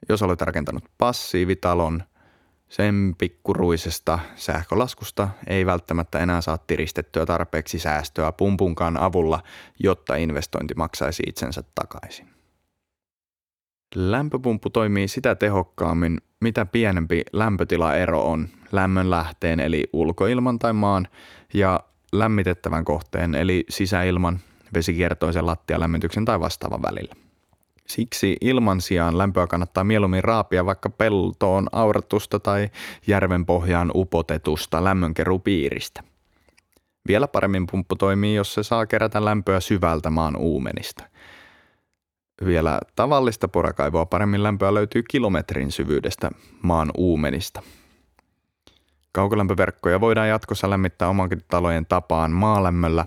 [0.09, 2.03] Jos olet rakentanut passiivitalon,
[2.69, 9.43] sen pikkuruisesta sähkölaskusta ei välttämättä enää saa tiristettyä tarpeeksi säästöä pumpunkaan avulla,
[9.79, 12.28] jotta investointi maksaisi itsensä takaisin.
[13.95, 21.07] Lämpöpumppu toimii sitä tehokkaammin, mitä pienempi lämpötilaero on lämmön lähteen eli ulkoilman tai maan
[21.53, 21.79] ja
[22.13, 24.39] lämmitettävän kohteen eli sisäilman,
[24.73, 27.15] vesikiertoisen lattialämmityksen tai vastaavan välillä.
[27.87, 32.69] Siksi ilman sijaan lämpöä kannattaa mieluummin raapia vaikka peltoon auratusta tai
[33.07, 36.03] järven pohjaan upotetusta lämmönkerupiiristä.
[37.07, 41.03] Vielä paremmin pumppu toimii, jos se saa kerätä lämpöä syvältä maan uumenista–
[42.45, 47.61] vielä tavallista porakaivoa paremmin lämpöä löytyy kilometrin syvyydestä maan uumenista.
[49.11, 53.05] Kaukolämpöverkkoja voidaan jatkossa lämmittää omakotitalojen tapaan maalämmöllä,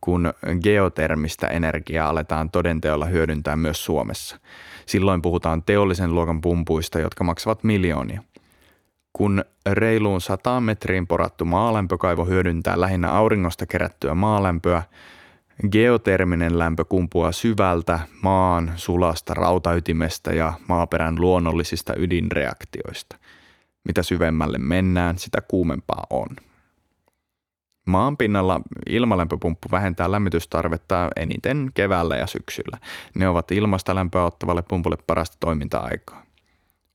[0.00, 4.36] kun geotermistä energiaa aletaan todenteolla hyödyntää myös Suomessa.
[4.86, 8.22] Silloin puhutaan teollisen luokan pumpuista, jotka maksavat miljoonia.
[9.12, 14.82] Kun reiluun 100 metriin porattu maalämpökaivo hyödyntää lähinnä auringosta kerättyä maalämpöä,
[15.68, 23.16] Geoterminen lämpö kumpuaa syvältä maan sulasta rautaytimestä ja maaperän luonnollisista ydinreaktioista.
[23.84, 26.28] Mitä syvemmälle mennään, sitä kuumempaa on.
[27.86, 32.78] Maan pinnalla ilmalämpöpumppu vähentää lämmitystarvetta eniten keväällä ja syksyllä.
[33.14, 36.22] Ne ovat ilmasta lämpöä ottavalle pumpulle parasta toiminta-aikaa.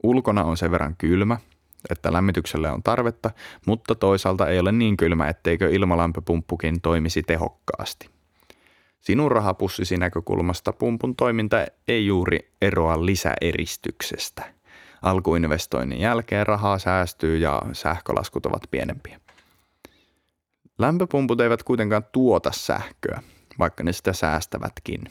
[0.03, 1.37] Ulkona on sen verran kylmä,
[1.89, 3.31] että lämmitykselle on tarvetta,
[3.65, 8.14] mutta toisaalta ei ole niin kylmä, etteikö ilmalämpöpumppukin toimisi tehokkaasti.
[9.05, 14.53] Sinun rahapussisi näkökulmasta pumpun toiminta ei juuri eroa lisäeristyksestä.
[15.01, 19.19] Alkuinvestoinnin jälkeen rahaa säästyy ja sähkölaskut ovat pienempiä.
[20.77, 23.21] Lämpöpumput eivät kuitenkaan tuota sähköä,
[23.59, 25.01] vaikka ne sitä säästävätkin.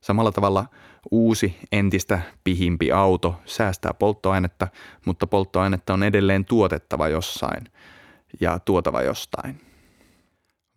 [0.00, 0.64] Samalla tavalla
[1.10, 4.68] uusi, entistä pihimpi auto säästää polttoainetta,
[5.04, 7.64] mutta polttoainetta on edelleen tuotettava jossain
[8.40, 9.67] ja tuotava jostain.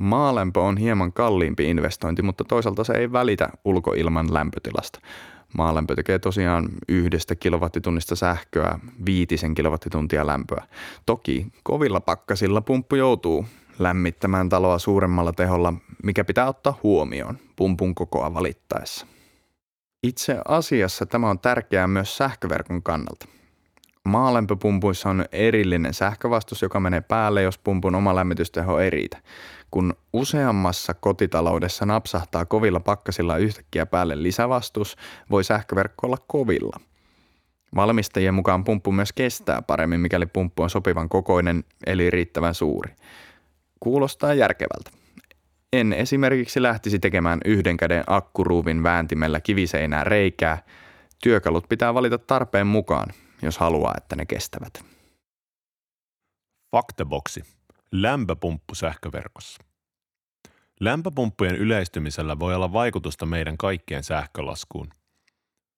[0.01, 4.99] Maalämpö on hieman kalliimpi investointi, mutta toisaalta se ei välitä ulkoilman lämpötilasta.
[5.57, 10.63] Maalämpö tekee tosiaan yhdestä kilowattitunnista sähköä viitisen kilowattituntia lämpöä.
[11.05, 13.45] Toki kovilla pakkasilla pumppu joutuu
[13.79, 19.07] lämmittämään taloa suuremmalla teholla, mikä pitää ottaa huomioon pumpun kokoa valittaessa.
[20.03, 23.25] Itse asiassa tämä on tärkeää myös sähköverkon kannalta.
[24.05, 29.17] Maalämpöpumpuissa on erillinen sähkövastus, joka menee päälle, jos pumpun oma lämmitysteho ei riitä.
[29.71, 34.97] Kun useammassa kotitaloudessa napsahtaa kovilla pakkasilla yhtäkkiä päälle lisävastus,
[35.29, 36.79] voi sähköverkko olla kovilla.
[37.75, 42.95] Valmistajien mukaan pumppu myös kestää paremmin, mikäli pumppu on sopivan kokoinen eli riittävän suuri.
[43.79, 44.91] Kuulostaa järkevältä.
[45.73, 50.63] En esimerkiksi lähtisi tekemään yhden käden akkuruuvin vääntimellä kiviseinää reikää.
[51.23, 54.73] Työkalut pitää valita tarpeen mukaan, jos haluaa, että ne kestävät.
[56.71, 57.60] Fakteboksi.
[57.91, 59.63] Lämpöpumppu sähköverkossa.
[60.79, 64.89] Lämpöpumppujen yleistymisellä voi olla vaikutusta meidän kaikkien sähkölaskuun.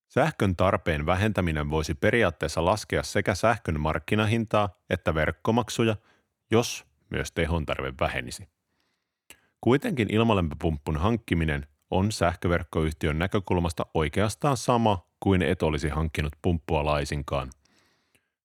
[0.07, 5.95] Sähkön tarpeen vähentäminen voisi periaatteessa laskea sekä sähkön markkinahintaa että verkkomaksuja,
[6.51, 8.49] jos myös tehon tarve vähenisi.
[9.61, 17.49] Kuitenkin ilmalämpöpumppun hankkiminen on sähköverkkoyhtiön näkökulmasta oikeastaan sama kuin et olisi hankkinut pumppua laisinkaan.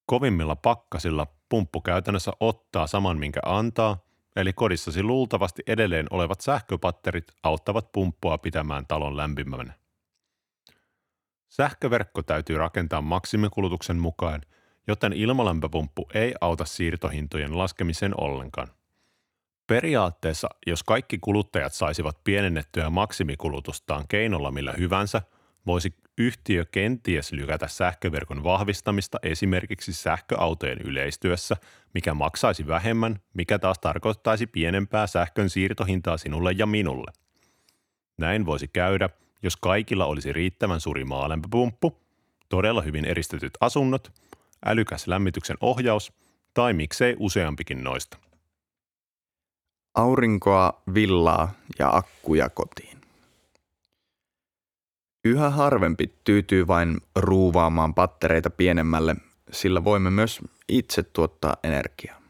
[0.06, 4.04] Kovimmilla pakkasilla pumppu käytännössä ottaa saman minkä antaa,
[4.36, 9.72] eli kodissasi luultavasti edelleen olevat sähköpatterit auttavat pumppua pitämään talon lämpimänä.
[11.48, 14.40] Sähköverkko täytyy rakentaa maksimikulutuksen mukaan,
[14.86, 18.68] joten ilmalämpöpumppu ei auta siirtohintojen laskemiseen ollenkaan.
[19.66, 25.22] Periaatteessa, jos kaikki kuluttajat saisivat pienennettyä maksimikulutustaan keinolla millä hyvänsä,
[25.66, 31.56] voisi yhtiö kenties lykätä sähköverkon vahvistamista esimerkiksi sähköautojen yleistyessä,
[31.94, 37.12] mikä maksaisi vähemmän, mikä taas tarkoittaisi pienempää sähkön siirtohintaa sinulle ja minulle.
[38.18, 39.08] Näin voisi käydä,
[39.42, 41.98] jos kaikilla olisi riittävän suuri maalämpöpumppu,
[42.48, 44.12] todella hyvin eristetyt asunnot,
[44.64, 46.12] älykäs lämmityksen ohjaus
[46.54, 48.18] tai miksei useampikin noista.
[49.94, 52.97] Aurinkoa, villaa ja akkuja kotiin.
[55.24, 59.16] Yhä harvempi tyytyy vain ruuvaamaan pattereita pienemmälle,
[59.52, 62.20] sillä voimme myös itse tuottaa energiaa.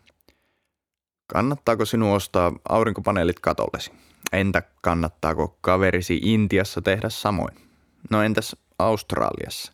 [1.27, 3.92] Kannattaako sinun ostaa aurinkopaneelit katollesi?
[4.33, 7.55] Entä kannattaako kaverisi Intiassa tehdä samoin?
[8.11, 9.72] No entäs Australiassa?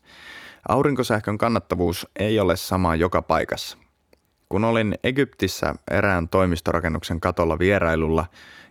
[0.69, 3.79] Aurinkosähkön kannattavuus ei ole sama joka paikassa.
[4.49, 8.27] Kun olin Egyptissä erään toimistorakennuksen katolla vierailulla,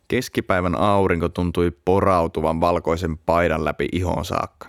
[0.07, 4.67] keskipäivän aurinko tuntui porautuvan valkoisen paidan läpi ihoon saakka.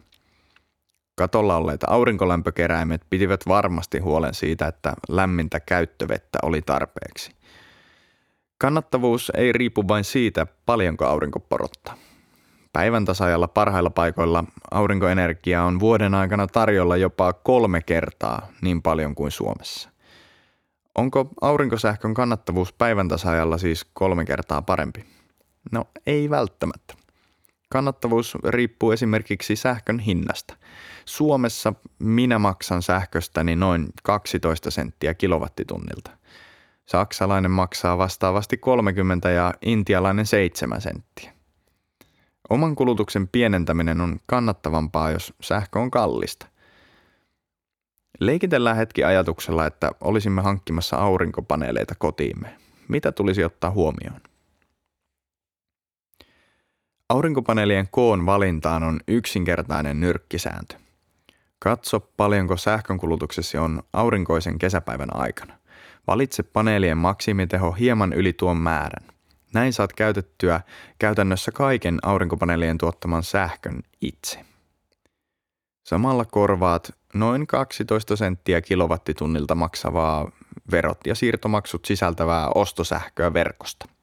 [1.16, 7.32] Katolla olleet aurinkolämpökeräimet pitivät varmasti huolen siitä, että lämmintä käyttövettä oli tarpeeksi.
[8.58, 11.94] Kannattavuus ei riipu vain siitä, paljonko aurinko porottaa.
[12.72, 19.30] Päivän tasajalla parhailla paikoilla aurinkoenergia on vuoden aikana tarjolla jopa kolme kertaa niin paljon kuin
[19.30, 19.90] Suomessa.
[20.94, 25.13] Onko aurinkosähkön kannattavuus päivän tasajalla siis kolme kertaa parempi?
[25.72, 26.94] No ei välttämättä.
[27.70, 30.56] Kannattavuus riippuu esimerkiksi sähkön hinnasta.
[31.04, 36.10] Suomessa minä maksan sähköstäni noin 12 senttiä kilowattitunnilta.
[36.86, 41.32] Saksalainen maksaa vastaavasti 30 ja intialainen 7 senttiä.
[42.50, 46.46] Oman kulutuksen pienentäminen on kannattavampaa, jos sähkö on kallista.
[48.20, 52.56] Leikitellään hetki ajatuksella, että olisimme hankkimassa aurinkopaneeleita kotiimme.
[52.88, 54.20] Mitä tulisi ottaa huomioon?
[57.08, 60.74] Aurinkopaneelien koon valintaan on yksinkertainen nyrkkisääntö.
[61.58, 65.58] Katso paljonko sähkönkulutuksesi on aurinkoisen kesäpäivän aikana.
[66.06, 69.08] Valitse paneelien maksimiteho hieman yli tuon määrän.
[69.54, 70.60] Näin saat käytettyä
[70.98, 74.40] käytännössä kaiken aurinkopaneelien tuottaman sähkön itse.
[75.86, 80.30] Samalla korvaat noin 12 senttiä kilowattitunnilta maksavaa
[80.70, 83.93] verot ja siirtomaksut sisältävää ostosähköä verkosta.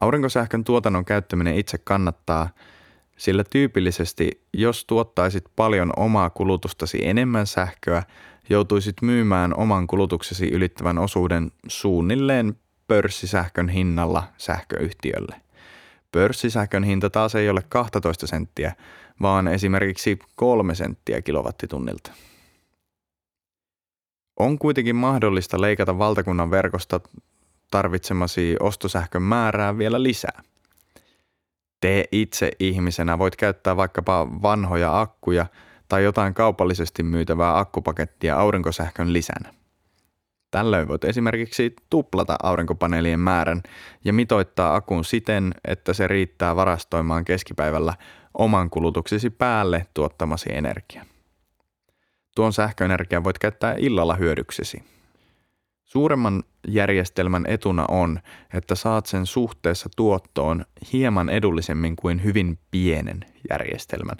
[0.00, 2.48] Aurinkosähkön tuotannon käyttäminen itse kannattaa,
[3.16, 8.02] sillä tyypillisesti jos tuottaisit paljon omaa kulutustasi enemmän sähköä,
[8.50, 12.56] joutuisit myymään oman kulutuksesi ylittävän osuuden suunnilleen
[12.86, 15.36] pörssisähkön hinnalla sähköyhtiölle.
[16.12, 18.72] Pörssisähkön hinta taas ei ole 12 senttiä,
[19.22, 22.12] vaan esimerkiksi 3 senttiä kilowattitunnilta.
[24.38, 27.00] On kuitenkin mahdollista leikata valtakunnan verkosta
[27.70, 30.42] tarvitsemasi ostosähkön määrää vielä lisää.
[31.80, 35.46] Te itse ihmisenä voit käyttää vaikkapa vanhoja akkuja
[35.88, 39.54] tai jotain kaupallisesti myytävää akkupakettia aurinkosähkön lisänä.
[40.50, 43.62] Tällöin voit esimerkiksi tuplata aurinkopaneelien määrän
[44.04, 47.94] ja mitoittaa akun siten, että se riittää varastoimaan keskipäivällä
[48.38, 51.06] oman kulutuksesi päälle tuottamasi energia.
[52.36, 54.95] Tuon sähköenergian voit käyttää illalla hyödyksesi.
[55.96, 58.20] Suuremman järjestelmän etuna on,
[58.54, 64.16] että saat sen suhteessa tuottoon hieman edullisemmin kuin hyvin pienen järjestelmän,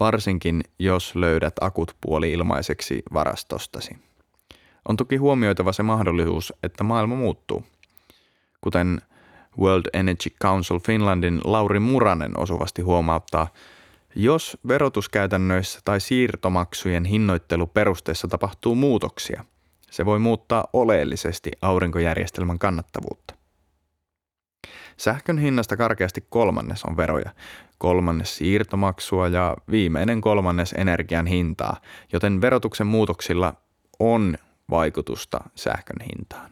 [0.00, 3.98] varsinkin jos löydät akut puoli ilmaiseksi varastostasi.
[4.88, 7.64] On toki huomioitava se mahdollisuus, että maailma muuttuu.
[8.60, 9.02] Kuten
[9.58, 13.48] World Energy Council Finlandin Lauri Muranen osuvasti huomauttaa,
[14.14, 19.44] jos verotuskäytännöissä tai siirtomaksujen hinnoitteluperusteissa tapahtuu muutoksia,
[19.90, 23.34] se voi muuttaa oleellisesti aurinkojärjestelmän kannattavuutta.
[24.96, 27.30] Sähkön hinnasta karkeasti kolmannes on veroja,
[27.78, 31.80] kolmannes siirtomaksua ja viimeinen kolmannes energian hintaa,
[32.12, 33.54] joten verotuksen muutoksilla
[33.98, 34.38] on
[34.70, 36.50] vaikutusta sähkön hintaan.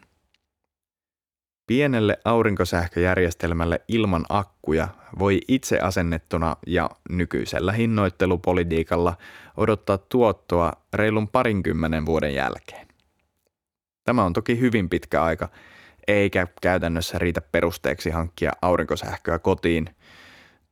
[1.67, 9.17] Pienelle aurinkosähköjärjestelmälle ilman akkuja voi itse asennettuna ja nykyisellä hinnoittelupolitiikalla
[9.57, 12.88] odottaa tuottoa reilun parinkymmenen vuoden jälkeen.
[14.09, 15.49] Tämä on toki hyvin pitkä aika,
[16.07, 19.91] eikä käytännössä riitä perusteeksi hankkia aurinkosähköä kotiin.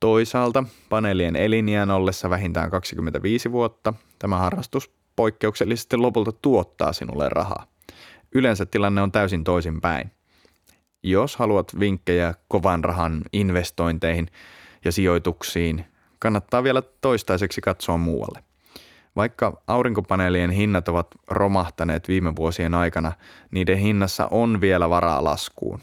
[0.01, 7.67] Toisaalta paneelien eliniän ollessa vähintään 25 vuotta tämä harrastus poikkeuksellisesti lopulta tuottaa sinulle rahaa.
[8.35, 10.11] Yleensä tilanne on täysin toisinpäin.
[11.03, 14.27] Jos haluat vinkkejä kovan rahan investointeihin
[14.85, 15.85] ja sijoituksiin,
[16.19, 18.46] kannattaa vielä toistaiseksi katsoa muualle.
[19.17, 23.13] Vaikka aurinkopaneelien hinnat ovat romahtaneet viime vuosien aikana,
[23.51, 25.81] niiden hinnassa on vielä varaa laskuun.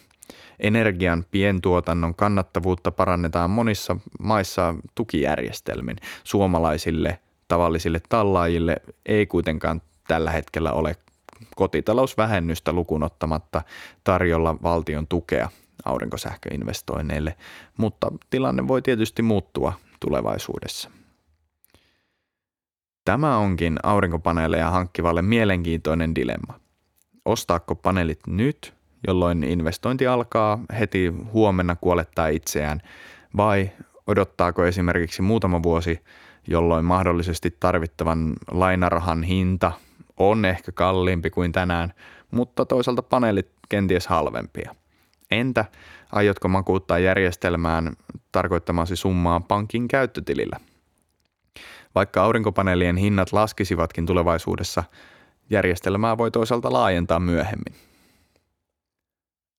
[0.59, 5.97] Energian pientuotannon kannattavuutta parannetaan monissa maissa tukijärjestelmin.
[6.23, 10.95] Suomalaisille tavallisille tallaajille ei kuitenkaan tällä hetkellä ole
[11.55, 13.61] kotitalousvähennystä lukunottamatta
[14.03, 15.49] tarjolla valtion tukea
[15.85, 17.35] aurinkosähköinvestoinneille,
[17.77, 20.89] mutta tilanne voi tietysti muuttua tulevaisuudessa.
[23.05, 26.59] Tämä onkin aurinkopaneeleja hankkivalle mielenkiintoinen dilemma.
[27.25, 28.73] Ostaako paneelit nyt,
[29.07, 32.81] jolloin investointi alkaa heti huomenna kuolettaa itseään,
[33.37, 33.69] vai
[34.07, 35.99] odottaako esimerkiksi muutama vuosi,
[36.47, 39.71] jolloin mahdollisesti tarvittavan lainarahan hinta
[40.17, 41.93] on ehkä kalliimpi kuin tänään,
[42.31, 44.75] mutta toisaalta paneelit kenties halvempia.
[45.31, 45.65] Entä
[46.11, 47.93] aiotko makuuttaa järjestelmään
[48.31, 50.59] tarkoittamasi summaa pankin käyttötilillä?
[51.95, 54.83] Vaikka aurinkopaneelien hinnat laskisivatkin tulevaisuudessa,
[55.49, 57.73] järjestelmää voi toisaalta laajentaa myöhemmin.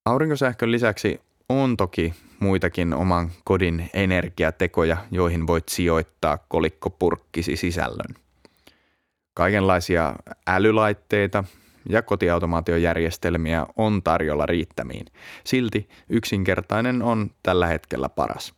[0.05, 8.15] Aurinkosähkön lisäksi on toki muitakin oman kodin energiatekoja, joihin voit sijoittaa kolikkopurkkisi sisällön.
[9.35, 10.15] Kaikenlaisia
[10.47, 11.45] älylaitteita
[11.89, 15.07] ja kotiautomaatiojärjestelmiä on tarjolla riittämiin.
[15.45, 18.55] Silti yksinkertainen on tällä hetkellä paras.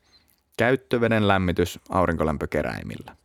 [0.56, 3.16] Käyttöveden lämmitys aurinkolämpökeräimillä.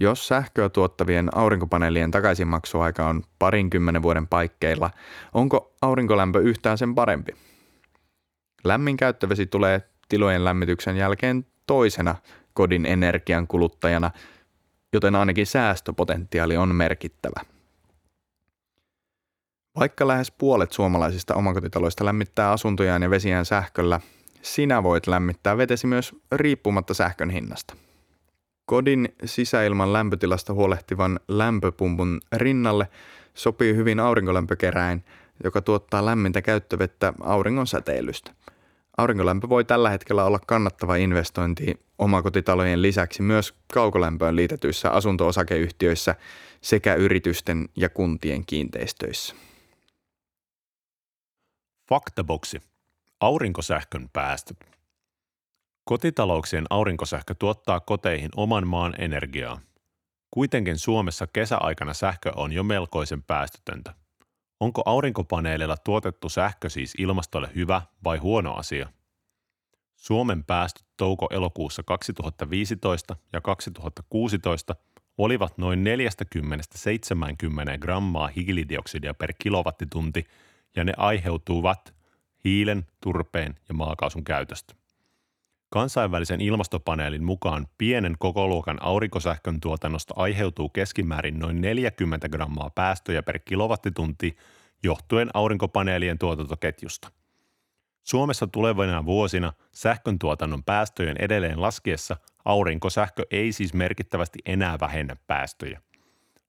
[0.00, 4.90] Jos sähköä tuottavien aurinkopaneelien takaisinmaksuaika on parinkymmenen vuoden paikkeilla,
[5.34, 7.32] onko aurinkolämpö yhtään sen parempi?
[8.64, 12.14] Lämmin käyttövesi tulee tilojen lämmityksen jälkeen toisena
[12.52, 14.10] kodin energian kuluttajana,
[14.92, 17.40] joten ainakin säästöpotentiaali on merkittävä.
[19.78, 24.00] Vaikka lähes puolet suomalaisista omakotitaloista lämmittää asuntojaan ja vesiään sähköllä,
[24.42, 27.76] sinä voit lämmittää vetesi myös riippumatta sähkön hinnasta.
[28.66, 32.88] Kodin sisäilman lämpötilasta huolehtivan lämpöpumpun rinnalle
[33.34, 35.04] sopii hyvin aurinkolämpökeräin,
[35.44, 38.34] joka tuottaa lämmintä käyttövettä auringon säteilystä.
[38.96, 46.14] Aurinkolämpö voi tällä hetkellä olla kannattava investointi omakotitalojen lisäksi myös kaukolämpöön liitetyissä asunto-osakeyhtiöissä
[46.60, 49.34] sekä yritysten ja kuntien kiinteistöissä.
[51.88, 52.60] Faktaboksi.
[53.20, 54.73] Aurinkosähkön päästöt.
[55.84, 59.60] Kotitalouksien aurinkosähkö tuottaa koteihin oman maan energiaa.
[60.30, 63.94] Kuitenkin Suomessa kesäaikana sähkö on jo melkoisen päästötöntä.
[64.60, 68.88] Onko aurinkopaneeleilla tuotettu sähkö siis ilmastolle hyvä vai huono asia?
[69.96, 74.76] Suomen päästöt touko-elokuussa 2015 ja 2016
[75.18, 75.84] olivat noin
[77.74, 80.24] 40-70 grammaa hiilidioksidia per kilowattitunti
[80.76, 81.94] ja ne aiheutuvat
[82.44, 84.83] hiilen, turpeen ja maakaasun käytöstä.
[85.74, 94.36] Kansainvälisen ilmastopaneelin mukaan pienen kokoluokan aurinkosähkön tuotannosta aiheutuu keskimäärin noin 40 grammaa päästöjä per kilowattitunti
[94.82, 97.10] johtuen aurinkopaneelien tuotantoketjusta.
[98.02, 105.80] Suomessa tulevina vuosina sähkön tuotannon päästöjen edelleen laskiessa aurinkosähkö ei siis merkittävästi enää vähennä päästöjä.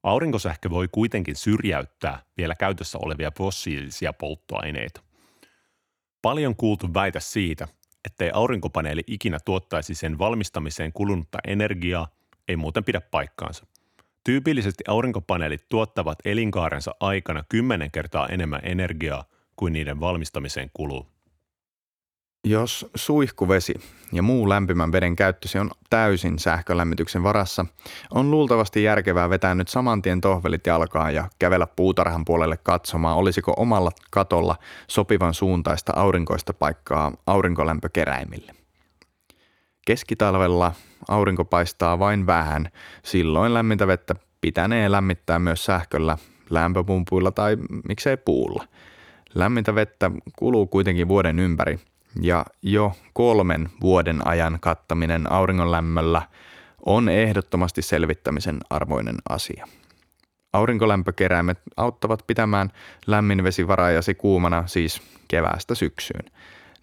[0.03, 5.01] Aurinkosähkö voi kuitenkin syrjäyttää vielä käytössä olevia fossiilisia polttoaineita.
[6.21, 7.67] Paljon kuultu väitä siitä,
[8.05, 12.07] ettei aurinkopaneeli ikinä tuottaisi sen valmistamiseen kulunutta energiaa,
[12.47, 13.65] ei muuten pidä paikkaansa.
[14.23, 19.23] Tyypillisesti aurinkopaneelit tuottavat elinkaarensa aikana kymmenen kertaa enemmän energiaa
[19.55, 21.14] kuin niiden valmistamiseen kuluu.
[22.47, 23.73] Jos suihkuvesi
[24.11, 27.65] ja muu lämpimän veden käyttösi on täysin sähkölämmityksen varassa,
[28.11, 33.53] on luultavasti järkevää vetää nyt saman tien tohvelit jalkaan ja kävellä puutarhan puolelle katsomaan, olisiko
[33.57, 34.55] omalla katolla
[34.87, 38.53] sopivan suuntaista aurinkoista paikkaa aurinkolämpökeräimille.
[39.87, 40.73] Keskitalvella
[41.07, 42.69] aurinko paistaa vain vähän,
[43.03, 46.17] silloin lämmintä vettä pitänee lämmittää myös sähköllä,
[46.49, 48.67] lämpöpumpuilla tai miksei puulla.
[49.35, 51.79] Lämmintä vettä kuluu kuitenkin vuoden ympäri–
[52.21, 56.21] ja jo kolmen vuoden ajan kattaminen auringonlämmöllä
[56.85, 59.67] on ehdottomasti selvittämisen arvoinen asia.
[60.53, 62.71] Aurinkolämpökeräimet auttavat pitämään
[63.07, 66.25] lämminvesivarajasi kuumana siis keväästä syksyyn.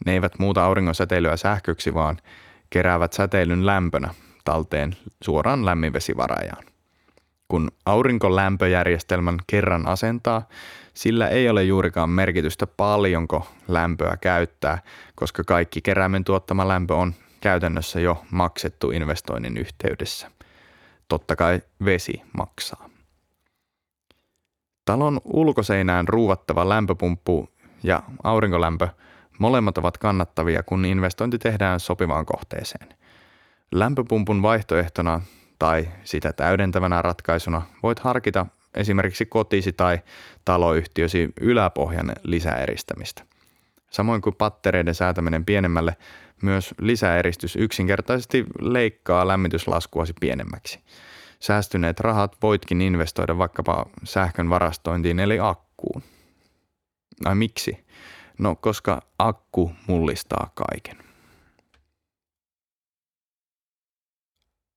[0.07, 2.19] Ne eivät muuta auringon säteilyä sähköksi, vaan
[2.71, 4.15] keräävät säteilyn lämpönä
[4.45, 6.65] talteen suoraan lämminvesivarajaan.
[7.49, 10.49] Kun aurinkolämpöjärjestelmän kerran asentaa,
[10.95, 14.83] sillä ei ole juurikaan merkitystä paljonko lämpöä käyttää,
[15.15, 20.31] koska kaikki keräimen tuottama lämpö on käytännössä jo maksettu investoinnin yhteydessä.
[21.09, 22.89] Totta kai vesi maksaa.
[24.85, 27.49] Talon ulkoseinään ruuvattava lämpöpumppu
[27.83, 28.89] ja aurinkolämpö
[29.39, 32.89] molemmat ovat kannattavia, kun investointi tehdään sopivaan kohteeseen.
[33.73, 35.21] Lämpöpumpun vaihtoehtona
[35.59, 39.99] tai sitä täydentävänä ratkaisuna voit harkita esimerkiksi kotisi tai
[40.45, 43.23] taloyhtiösi yläpohjan lisäeristämistä.
[43.91, 45.97] Samoin kuin pattereiden säätäminen pienemmälle,
[46.43, 50.81] myös lisäeristys yksinkertaisesti leikkaa lämmityslaskuasi pienemmäksi.
[51.41, 56.03] Säästyneet rahat voitkin investoida vaikkapa sähkön varastointiin eli akkuun.
[57.25, 57.85] Ai miksi?
[58.39, 60.99] No koska akku mullistaa kaiken.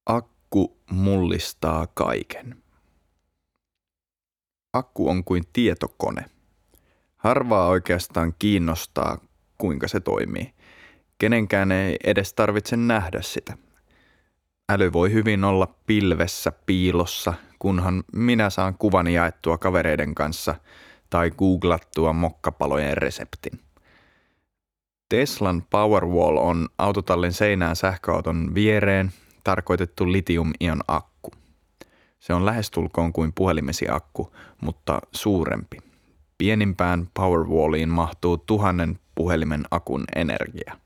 [0.05, 2.64] Akku mullistaa kaiken.
[4.75, 6.25] Akku on kuin tietokone.
[7.17, 9.17] Harvaa oikeastaan kiinnostaa,
[9.57, 10.53] kuinka se toimii.
[11.17, 13.57] Kenenkään ei edes tarvitse nähdä sitä.
[14.69, 20.55] Äly voi hyvin olla pilvessä piilossa, kunhan minä saan kuvan jaettua kavereiden kanssa
[21.09, 23.59] tai googlattua mokkapalojen reseptin.
[25.09, 29.11] Teslan Powerwall on autotallin seinään sähköauton viereen
[29.43, 31.31] tarkoitettu litium-ion akku.
[32.25, 35.77] Se on lähestulkoon kuin puhelimesi akku, mutta suurempi.
[36.37, 40.77] Pienimpään Powerwalliin mahtuu tuhannen puhelimen akun energia.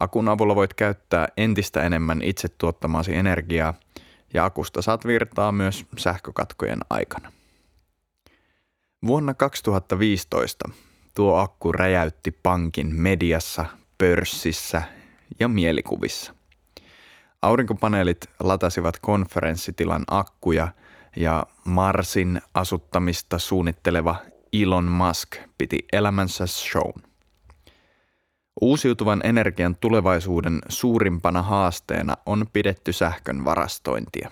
[0.00, 3.74] Akun avulla voit käyttää entistä enemmän itse tuottamasi energiaa
[4.34, 7.32] ja akusta saat virtaa myös sähkökatkojen aikana.
[9.06, 10.70] Vuonna 2015
[11.14, 13.66] tuo akku räjäytti pankin mediassa,
[13.98, 14.82] pörssissä
[15.40, 16.39] ja mielikuvissa.
[17.42, 20.68] Aurinkopaneelit latasivat konferenssitilan akkuja
[21.16, 24.16] ja Marsin asuttamista suunnitteleva
[24.52, 27.02] Elon Musk piti elämänsä shown.
[28.60, 34.30] Uusiutuvan energian tulevaisuuden suurimpana haasteena on pidetty sähkön varastointia.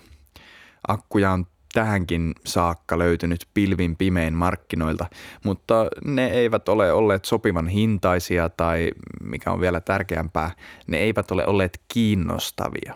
[0.87, 5.05] Akkuja on tähänkin saakka löytynyt pilvin pimein markkinoilta,
[5.43, 8.91] mutta ne eivät ole olleet sopivan hintaisia tai,
[9.23, 10.51] mikä on vielä tärkeämpää,
[10.87, 12.95] ne eivät ole olleet kiinnostavia.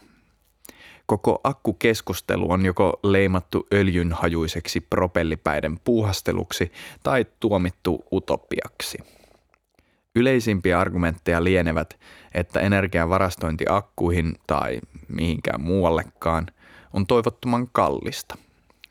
[1.06, 6.72] Koko akkukeskustelu on joko leimattu öljynhajuiseksi propellipäiden puuhasteluksi
[7.04, 8.98] tai tuomittu utopiaksi.
[10.16, 12.00] Yleisimpiä argumentteja lienevät,
[12.34, 16.48] että energian varastointi akkuihin tai mihinkään muuallekaan
[16.94, 18.38] on toivottoman kallista–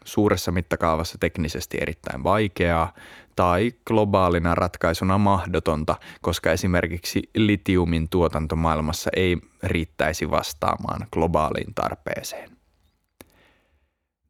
[0.05, 2.93] suuressa mittakaavassa teknisesti erittäin vaikeaa
[3.37, 12.51] tai globaalina ratkaisuna mahdotonta, koska esimerkiksi litiumin tuotanto maailmassa ei riittäisi vastaamaan globaaliin tarpeeseen.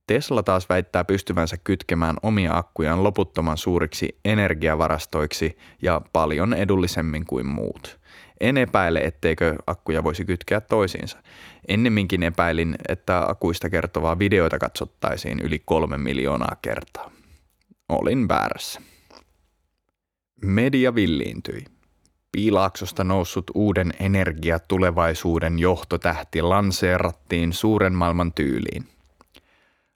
[0.07, 8.01] Tesla taas väittää pystyvänsä kytkemään omia akkujaan loputtoman suuriksi energiavarastoiksi ja paljon edullisemmin kuin muut.
[8.43, 11.19] En epäile, etteikö akkuja voisi kytkeä toisiinsa.
[11.69, 17.11] Ennemminkin epäilin, että akuista kertovaa videoita katsottaisiin yli kolme miljoonaa kertaa.
[17.89, 18.81] Olin väärässä.
[20.45, 21.65] Media villiintyi.
[22.33, 28.89] Piilaaksosta noussut uuden energiatulevaisuuden johtotähti lanseerattiin suuren maailman tyyliin.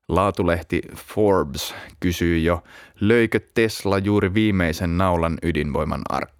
[0.08, 2.62] Laatulehti Forbes kysyi jo,
[3.00, 6.35] löikö Tesla juuri viimeisen naulan ydinvoiman arkkuun.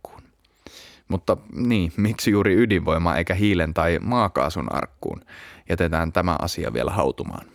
[1.09, 5.21] Mutta niin, miksi juuri ydinvoima eikä hiilen tai maakaasun arkkuun?
[5.69, 7.47] Jätetään tämä asia vielä hautumaan.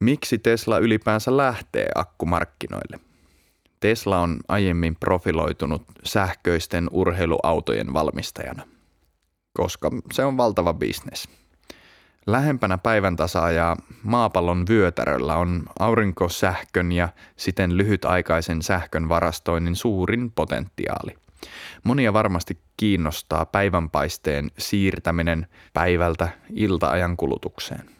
[0.00, 3.00] Miksi Tesla ylipäänsä lähtee akkumarkkinoille?
[3.80, 8.62] Tesla on aiemmin profiloitunut sähköisten urheiluautojen valmistajana,
[9.52, 11.28] koska se on valtava bisnes–
[12.26, 21.16] Lähempänä päivän tasaajaa maapallon vyötäröllä on aurinkosähkön ja siten lyhytaikaisen sähkön varastoinnin suurin potentiaali.
[21.84, 27.90] Monia varmasti kiinnostaa päivänpaisteen siirtäminen päivältä iltaajan kulutukseen.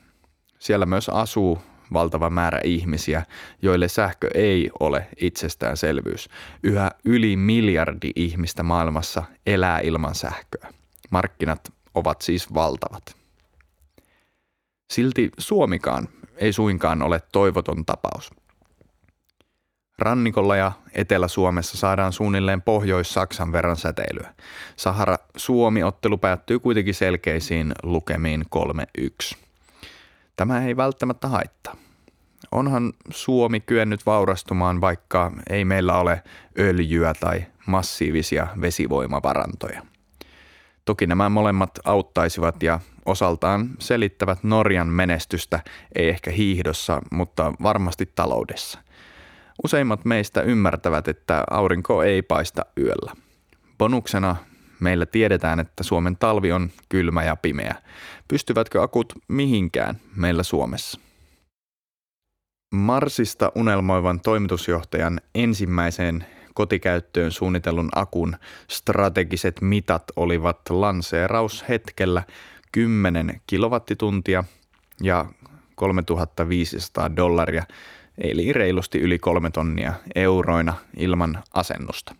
[0.59, 3.27] Siellä myös asuu valtava määrä ihmisiä,
[3.63, 6.29] joille sähkö ei ole itsestäänselvyys.
[6.63, 10.69] Yhä yli miljardi ihmistä maailmassa elää ilman sähköä.
[11.11, 13.17] Markkinat ovat siis valtavat.
[14.93, 18.31] Silti Suomikaan ei suinkaan ole toivoton tapaus.
[19.99, 24.35] Rannikolla ja Etelä-Suomessa saadaan suunnilleen Pohjois-Saksan verran säteilyä.
[24.77, 28.45] Sahara-Suomi-ottelu päättyy kuitenkin selkeisiin lukemiin
[29.33, 29.37] 3-1.
[30.37, 31.77] Tämä ei välttämättä haittaa.
[32.53, 36.23] Onhan Suomi kyennyt vaurastumaan, vaikka ei meillä ole
[36.59, 39.83] öljyä tai massiivisia vesivoimavarantoja.
[40.85, 45.61] Toki nämä molemmat auttaisivat ja osaltaan selittävät Norjan menestystä,
[45.95, 48.79] ei ehkä hiihdossa, mutta varmasti taloudessa.
[49.65, 53.13] Useimmat meistä ymmärtävät, että aurinko ei paista yöllä.
[53.79, 54.37] Bonuksena
[54.81, 57.75] Meillä tiedetään, että Suomen talvi on kylmä ja pimeä.
[58.29, 61.01] Pystyvätkö akut mihinkään meillä Suomessa?
[62.75, 68.37] Marsista unelmoivan toimitusjohtajan ensimmäiseen kotikäyttöön suunnitellun akun
[68.71, 72.23] strategiset mitat olivat lanseeraushetkellä
[72.73, 74.45] 10 kilowattituntia
[75.03, 75.27] ja
[75.75, 77.63] 3500 dollaria,
[78.19, 82.15] eli reilusti yli kolme tonnia euroina ilman asennusta.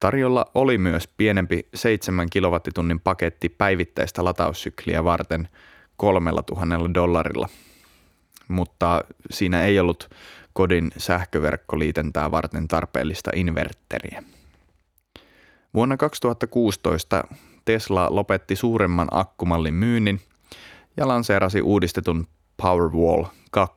[0.00, 5.48] Tarjolla oli myös pienempi 7 kilowattitunnin paketti päivittäistä lataussykliä varten
[5.96, 7.48] 3000 dollarilla,
[8.48, 10.10] mutta siinä ei ollut
[10.52, 14.22] kodin sähköverkkoliitäntää varten tarpeellista invertteriä.
[15.74, 17.24] Vuonna 2016
[17.64, 20.20] Tesla lopetti suuremman akkumallin myynnin
[20.96, 22.26] ja lanseerasi uudistetun
[22.62, 23.76] Powerwall 2,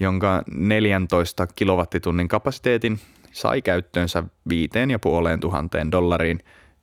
[0.00, 3.00] jonka 14 kilowattitunnin kapasiteetin
[3.32, 6.40] sai käyttöönsä 5500 dollariin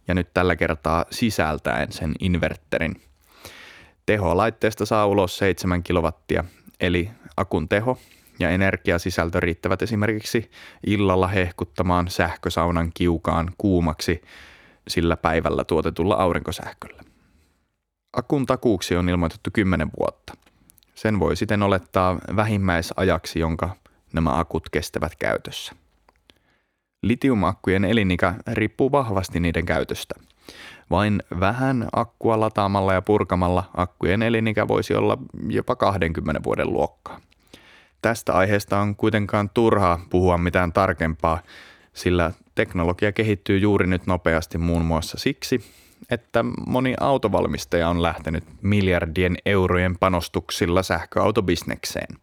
[0.07, 3.01] ja nyt tällä kertaa sisältäen sen inverterin.
[4.05, 6.43] Teho laitteesta saa ulos 7 kilowattia,
[6.79, 7.97] eli akun teho
[8.39, 10.51] ja energiasisältö riittävät esimerkiksi
[10.87, 14.21] illalla hehkuttamaan sähkösaunan kiukaan kuumaksi
[14.87, 17.03] sillä päivällä tuotetulla aurinkosähköllä.
[18.13, 20.42] Akun takuuksi on ilmoitettu 10 vuotta.
[21.03, 23.75] Sen voi siten olettaa vähimmäisajaksi, jonka
[24.13, 25.75] nämä akut kestävät käytössä.
[27.01, 30.15] Litiumakkujen elinikä riippuu vahvasti niiden käytöstä.
[30.91, 37.19] Vain vähän akkua lataamalla ja purkamalla akkujen elinikä voisi olla jopa 20 vuoden luokkaa.
[38.01, 41.41] Tästä aiheesta on kuitenkaan turhaa puhua mitään tarkempaa,
[41.93, 45.63] sillä teknologia kehittyy juuri nyt nopeasti muun muassa siksi,
[46.09, 52.17] että moni autovalmistaja on lähtenyt miljardien eurojen panostuksilla sähköautobisnekseen.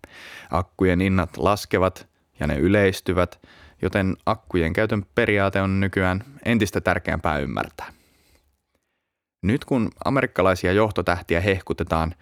[0.50, 2.08] Akkujen hinnat laskevat
[2.40, 3.40] ja ne yleistyvät,
[3.82, 7.92] joten akkujen käytön periaate on nykyään entistä tärkeämpää ymmärtää.
[9.42, 12.14] Nyt kun amerikkalaisia johtotähtiä hehkutetaan,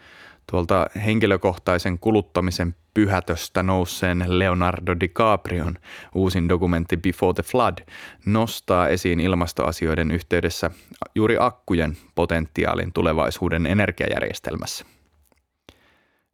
[0.51, 5.74] tuolta henkilökohtaisen kuluttamisen pyhätöstä nousseen Leonardo DiCaprion
[6.14, 7.78] uusin dokumentti Before the Flood
[8.26, 10.70] nostaa esiin ilmastoasioiden yhteydessä
[11.14, 14.84] juuri akkujen potentiaalin tulevaisuuden energiajärjestelmässä.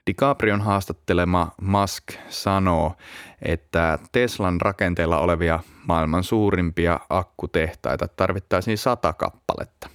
[0.06, 2.94] DiCaprion haastattelema Musk sanoo,
[3.42, 9.88] että Teslan rakenteella olevia maailman suurimpia akkutehtaita tarvittaisiin sata kappaletta.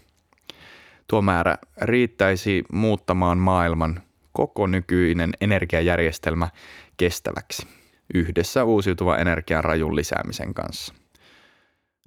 [1.07, 4.01] Tuo määrä riittäisi muuttamaan maailman
[4.33, 6.49] koko nykyinen energiajärjestelmä
[6.97, 7.67] kestäväksi
[8.13, 10.93] yhdessä uusiutuva energian rajun lisäämisen kanssa.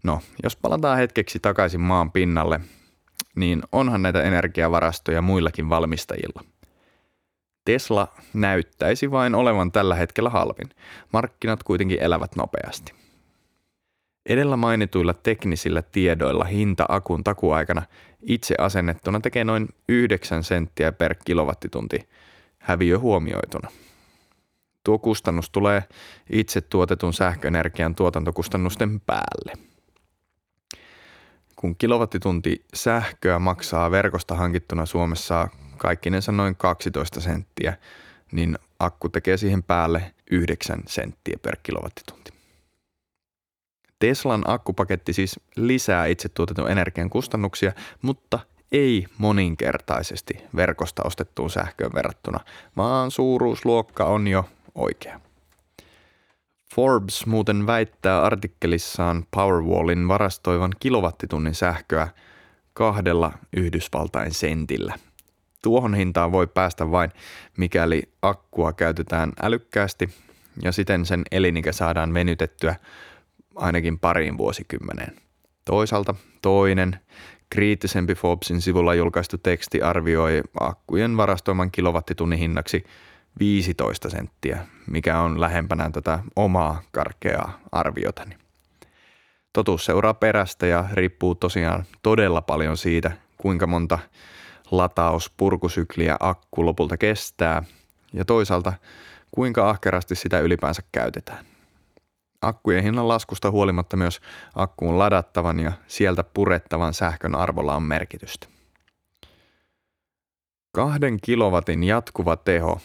[0.05, 2.61] No, jos palataan hetkeksi takaisin maan pinnalle,
[3.37, 6.45] niin onhan näitä energiavarastoja muillakin valmistajilla.
[7.65, 10.71] Tesla näyttäisi vain olevan tällä hetkellä halvin.
[11.13, 13.02] Markkinat kuitenkin elävät nopeasti.
[14.27, 17.83] Edellä mainituilla teknisillä tiedoilla hinta akun takuaikana
[18.23, 22.09] itse asennettuna tekee noin 9 senttiä per kilowattitunti
[22.59, 23.69] häviö huomioituna.
[24.85, 25.85] Tuo kustannus tulee
[26.31, 29.53] itse tuotetun sähköenergian tuotantokustannusten päälle.
[31.57, 37.77] Kun kilowattitunti sähköä maksaa verkosta hankittuna Suomessa kaikkinensa noin 12 senttiä,
[38.33, 42.32] niin akku tekee siihen päälle 9 senttiä per kilowattitunti.
[44.03, 47.73] Teslan akkupaketti siis lisää itse tuotetun energian kustannuksia,
[48.03, 48.39] mutta
[48.73, 52.41] ei moninkertaisesti verkosta ostettuun sähköön verrattuna,
[52.77, 55.21] vaan suuruusluokka on jo oikea.
[56.75, 62.09] Forbes muuten väittää artikkelissaan Powerwallin varastoivan kilowattitunnin sähköä
[62.73, 64.99] kahdella Yhdysvaltain sentillä.
[65.63, 67.11] Tuohon hintaan voi päästä vain,
[67.57, 70.09] mikäli akkua käytetään älykkäästi
[70.63, 72.77] ja siten sen elinikä saadaan venytettyä
[73.55, 75.17] ainakin pariin vuosikymmeneen.
[75.65, 77.01] Toisaalta toinen,
[77.51, 82.85] kriittisempi Forbesin sivulla julkaistu teksti arvioi akkujen varastoiman kilowattitunnin hinnaksi
[83.39, 88.37] 15 senttiä, mikä on lähempänä tätä omaa karkeaa arviotani.
[89.53, 93.99] Totuus seuraa perästä ja riippuu tosiaan todella paljon siitä, kuinka monta
[94.71, 97.63] latauspurkusykliä akku lopulta kestää
[98.13, 98.73] ja toisaalta
[99.31, 101.52] kuinka ahkerasti sitä ylipäänsä käytetään.
[102.43, 104.21] Akkujen hinnan laskusta huolimatta myös
[104.55, 108.47] akkuun ladattavan ja sieltä purettavan sähkön arvolla on merkitystä.
[110.73, 112.81] Kahden kilowatin jatkuva teho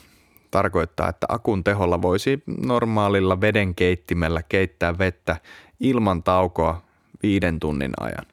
[0.51, 5.37] tarkoittaa, että akun teholla voisi normaalilla veden keittimellä keittää vettä
[5.79, 6.81] ilman taukoa
[7.23, 8.25] viiden tunnin ajan.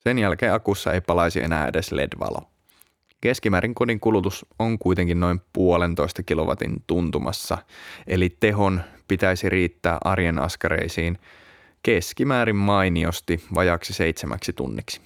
[0.00, 2.51] Sen jälkeen akussa ei palaisi enää edes LED-valo.
[3.22, 7.58] Keskimäärin kodin kulutus on kuitenkin noin puolentoista kilowatin tuntumassa,
[8.06, 11.18] eli tehon pitäisi riittää arjen askareisiin
[11.82, 15.00] keskimäärin mainiosti vajaksi seitsemäksi tunniksi.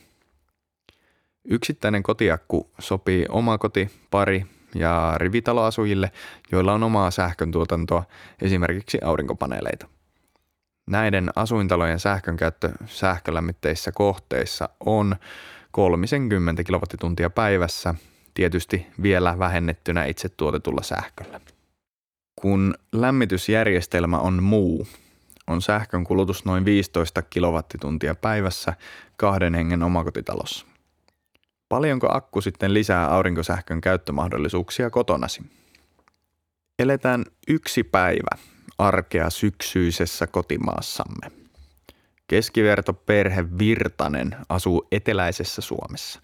[1.44, 6.10] Yksittäinen kotiakku sopii omakoti, pari ja rivitaloasujille,
[6.52, 8.04] joilla on omaa sähköntuotantoa,
[8.42, 9.86] esimerkiksi aurinkopaneeleita.
[10.86, 15.16] Näiden asuintalojen sähkönkäyttö sähkölämmitteissä kohteissa on
[15.76, 17.94] 30 kilowattituntia päivässä,
[18.34, 21.40] tietysti vielä vähennettynä itse tuotetulla sähköllä.
[22.36, 24.86] Kun lämmitysjärjestelmä on muu,
[25.46, 28.74] on sähkön kulutus noin 15 kilowattituntia päivässä
[29.16, 30.66] kahden hengen omakotitalossa.
[31.68, 35.42] Paljonko akku sitten lisää aurinkosähkön käyttömahdollisuuksia kotonasi?
[36.78, 38.38] Eletään yksi päivä
[38.78, 41.45] arkea syksyisessä kotimaassamme.
[42.26, 46.20] Keskiverto perhe Virtanen asuu eteläisessä Suomessa.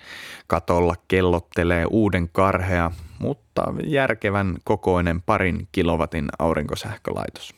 [0.46, 7.54] Katolla kellottelee uuden karhea, mutta järkevän kokoinen parin kilowatin aurinkosähkölaitos.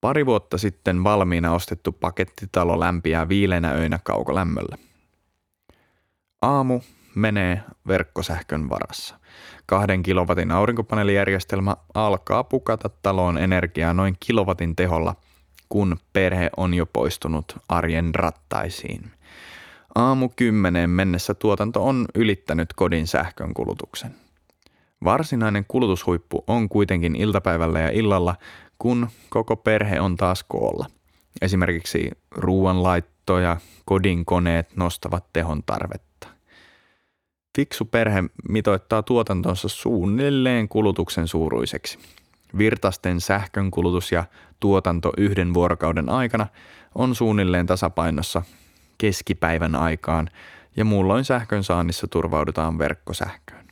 [0.00, 4.76] Pari vuotta sitten valmiina ostettu pakettitalo lämpiää viilenä öinä kaukolämmöllä.
[6.42, 6.80] Aamu
[7.14, 9.18] menee verkkosähkön varassa.
[9.66, 15.14] Kahden kilowatin aurinkopaneelijärjestelmä alkaa pukata taloon energiaa noin kilowatin teholla,
[15.72, 19.10] kun perhe on jo poistunut arjen rattaisiin.
[19.94, 24.14] Aamu kymmeneen mennessä tuotanto on ylittänyt kodin sähkön kulutuksen.
[25.04, 28.34] Varsinainen kulutushuippu on kuitenkin iltapäivällä ja illalla,
[28.78, 30.86] kun koko perhe on taas koolla.
[31.42, 36.28] Esimerkiksi ruoanlaitto ja kodin koneet nostavat tehon tarvetta.
[37.56, 41.98] Fiksu perhe mitoittaa tuotantonsa suunnilleen kulutuksen suuruiseksi.
[42.58, 44.24] Virtasten sähkön kulutus ja
[44.60, 46.46] tuotanto yhden vuorokauden aikana
[46.94, 48.42] on suunnilleen tasapainossa
[48.98, 50.28] keskipäivän aikaan
[50.76, 53.66] ja muulloin sähkön saannissa turvaudutaan verkkosähköön.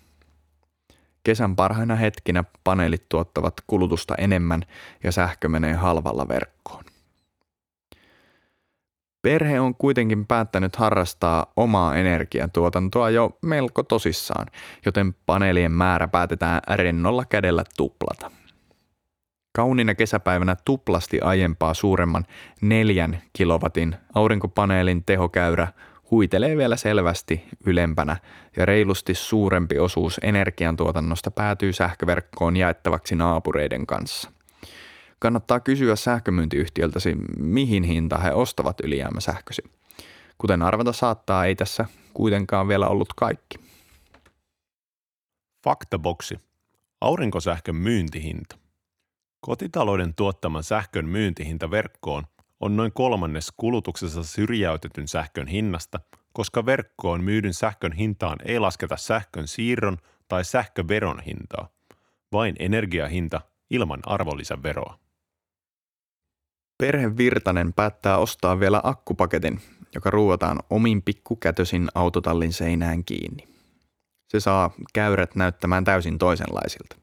[1.24, 4.62] Kesän parhaina hetkinä paneelit tuottavat kulutusta enemmän
[5.04, 6.84] ja sähkö menee halvalla verkkoon.
[9.22, 14.46] Perhe on kuitenkin päättänyt harrastaa omaa energiantuotantoa jo melko tosissaan,
[14.86, 18.30] joten paneelien määrä päätetään rennolla kädellä tuplata.
[19.52, 22.24] Kauniina kesäpäivänä tuplasti aiempaa suuremman
[22.60, 25.68] neljän kilowatin aurinkopaneelin tehokäyrä
[26.10, 28.16] huitelee vielä selvästi ylempänä
[28.56, 34.30] ja reilusti suurempi osuus energiantuotannosta päätyy sähköverkkoon jaettavaksi naapureiden kanssa.
[35.18, 39.62] Kannattaa kysyä sähkömyyntiyhtiöltäsi, mihin hinta he ostavat ylijäämäsähkösi.
[40.38, 41.84] Kuten arvata saattaa, ei tässä
[42.14, 43.58] kuitenkaan vielä ollut kaikki.
[45.64, 46.38] Faktaboksi.
[47.00, 48.59] Aurinkosähkön myyntihinta.
[49.40, 52.24] Kotitalouden tuottaman sähkön myyntihinta verkkoon
[52.60, 56.00] on noin kolmannes kulutuksessa syrjäytetyn sähkön hinnasta,
[56.32, 61.68] koska verkkoon myydyn sähkön hintaan ei lasketa sähkön siirron tai sähköveron hintaa,
[62.32, 64.98] vain energiahinta ilman arvonlisäveroa.
[66.78, 69.60] Perhe Virtanen päättää ostaa vielä akkupaketin,
[69.94, 73.48] joka ruuataan omin pikkukätösin autotallin seinään kiinni.
[74.28, 76.96] Se saa käyrät näyttämään täysin toisenlaisilta.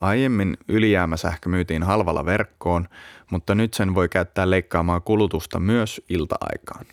[0.00, 2.88] Aiemmin ylijäämäsähkö myytiin halvalla verkkoon,
[3.30, 6.86] mutta nyt sen voi käyttää leikkaamaan kulutusta myös ilta-aikaan.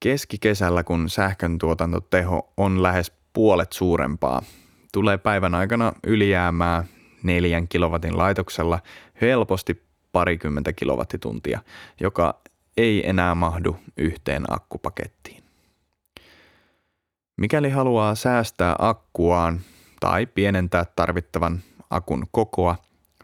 [0.00, 4.42] Keskikesällä, kun sähkön tuotantoteho on lähes puolet suurempaa,
[4.92, 6.84] tulee päivän aikana ylijäämää
[7.22, 8.78] neljän kilowatin laitoksella
[9.20, 11.60] helposti parikymmentä kilowattituntia,
[12.00, 12.40] joka
[12.76, 15.42] ei enää mahdu yhteen akkupakettiin.
[17.36, 19.60] Mikäli haluaa säästää akkuaan
[20.00, 22.76] tai pienentää tarvittavan akun kokoa,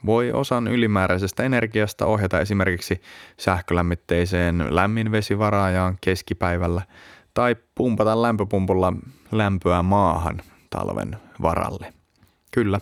[0.06, 3.00] voi osan ylimääräisestä energiasta ohjata esimerkiksi
[3.36, 6.82] sähkölämmitteiseen lämminvesivaraajaan keskipäivällä
[7.34, 8.92] tai pumpata lämpöpumpulla
[9.32, 11.92] lämpöä maahan talven varalle.
[12.52, 12.80] Kyllä,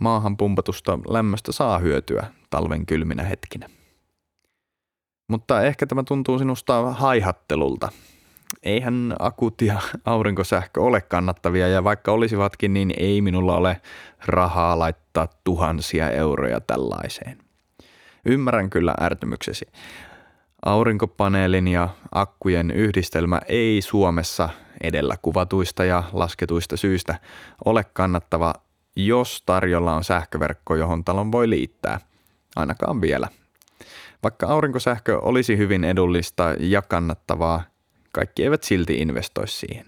[0.00, 3.68] maahan pumpatusta lämmöstä saa hyötyä talven kylminä hetkinä.
[5.28, 7.92] Mutta ehkä tämä tuntuu sinusta haihattelulta.
[8.62, 13.80] Eihän akut ja aurinkosähkö ole kannattavia ja vaikka olisivatkin, niin ei minulla ole
[14.26, 17.38] rahaa laittaa tuhansia euroja tällaiseen.
[18.26, 19.66] Ymmärrän kyllä ärtymyksesi.
[20.64, 24.48] Aurinkopaneelin ja akkujen yhdistelmä ei Suomessa
[24.80, 27.18] edellä kuvatuista ja lasketuista syistä
[27.64, 28.54] ole kannattava
[28.96, 32.00] jos tarjolla on sähköverkko, johon talon voi liittää.
[32.56, 33.28] Ainakaan vielä.
[34.22, 37.62] Vaikka aurinkosähkö olisi hyvin edullista ja kannattavaa,
[38.14, 39.86] kaikki eivät silti investoi siihen.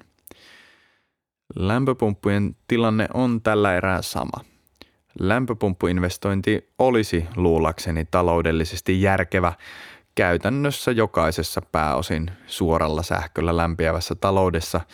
[1.57, 4.45] Lämpöpumppujen tilanne on tällä erää sama.
[5.21, 9.53] Lämpöpumppuinvestointi olisi luulakseni taloudellisesti järkevä
[10.15, 14.81] käytännössä jokaisessa pääosin suoralla sähköllä lämpiävässä taloudessa–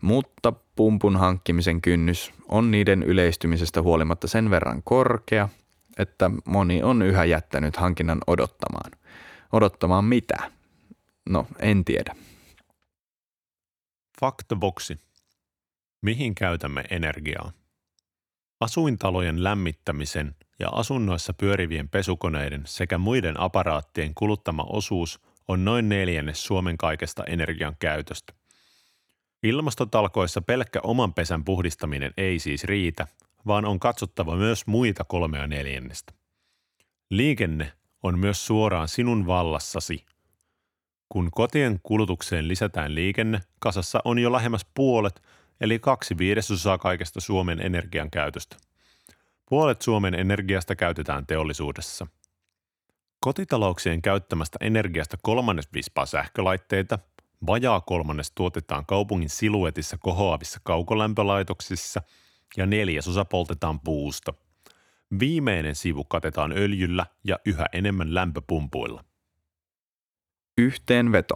[0.00, 5.48] mutta pumpun hankkimisen kynnys on niiden yleistymisestä huolimatta sen verran korkea,
[5.98, 8.90] että moni on yhä jättänyt hankinnan odottamaan.
[9.52, 10.36] Odottamaan mitä?
[11.28, 12.16] No, en tiedä.
[14.20, 14.98] Faktaboksi.
[16.02, 17.52] Mihin käytämme energiaa?
[18.60, 26.78] Asuintalojen lämmittämisen ja asunnoissa pyörivien pesukoneiden sekä muiden aparaattien kuluttama osuus on noin neljännes Suomen
[26.78, 28.32] kaikesta energian käytöstä.
[29.42, 33.06] Ilmastotalkoissa pelkkä oman pesän puhdistaminen ei siis riitä,
[33.46, 36.12] vaan on katsottava myös muita kolmea neljännestä.
[37.10, 40.04] Liikenne on myös suoraan sinun vallassasi.
[41.12, 45.22] Kun kotien kulutukseen lisätään liikenne, kasassa on jo lähemmäs puolet,
[45.60, 48.56] eli kaksi viidesosaa kaikesta Suomen energian käytöstä.
[49.48, 52.06] Puolet Suomen energiasta käytetään teollisuudessa.
[53.20, 56.98] Kotitalouksien käyttämästä energiasta kolmannes vispaa sähkölaitteita,
[57.46, 62.02] vajaa kolmannes tuotetaan kaupungin siluetissa kohoavissa kaukolämpölaitoksissa
[62.56, 64.34] ja neljäsosa poltetaan puusta.
[65.20, 69.04] Viimeinen sivu katetaan öljyllä ja yhä enemmän lämpöpumpuilla.
[70.60, 71.34] Yhteenveto.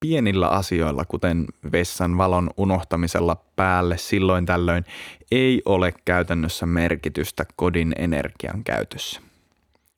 [0.00, 4.84] Pienillä asioilla, kuten vessan valon unohtamisella päälle silloin tällöin,
[5.30, 9.20] ei ole käytännössä merkitystä kodin energian käytössä.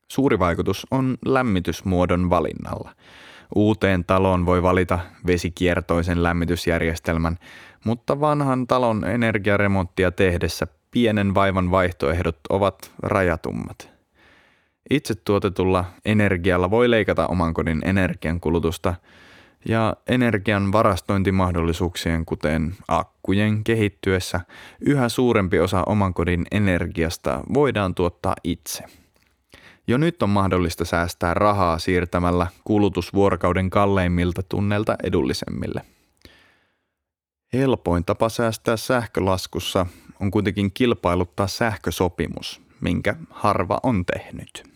[0.09, 2.95] Suuri vaikutus on lämmitysmuodon valinnalla.
[3.55, 7.39] Uuteen taloon voi valita vesikiertoisen lämmitysjärjestelmän,
[7.85, 13.92] mutta vanhan talon energiaremonttia tehdessä pienen vaivan vaihtoehdot ovat rajatummat.
[14.91, 18.95] Itse tuotetulla energialla voi leikata oman kodin energiankulutusta
[19.69, 24.41] ja energian varastointimahdollisuuksien, kuten akkujen kehittyessä,
[24.81, 28.85] yhä suurempi osa oman kodin energiasta voidaan tuottaa itse.
[29.87, 35.83] Jo nyt on mahdollista säästää rahaa siirtämällä kulutus vuorokauden kalleimmilta tunneilta edullisemmille.
[37.53, 39.87] Helpoin tapa säästää sähkölaskussa
[40.21, 44.72] on kuitenkin kilpailuttaa sähkösopimus, minkä harva on tehnyt.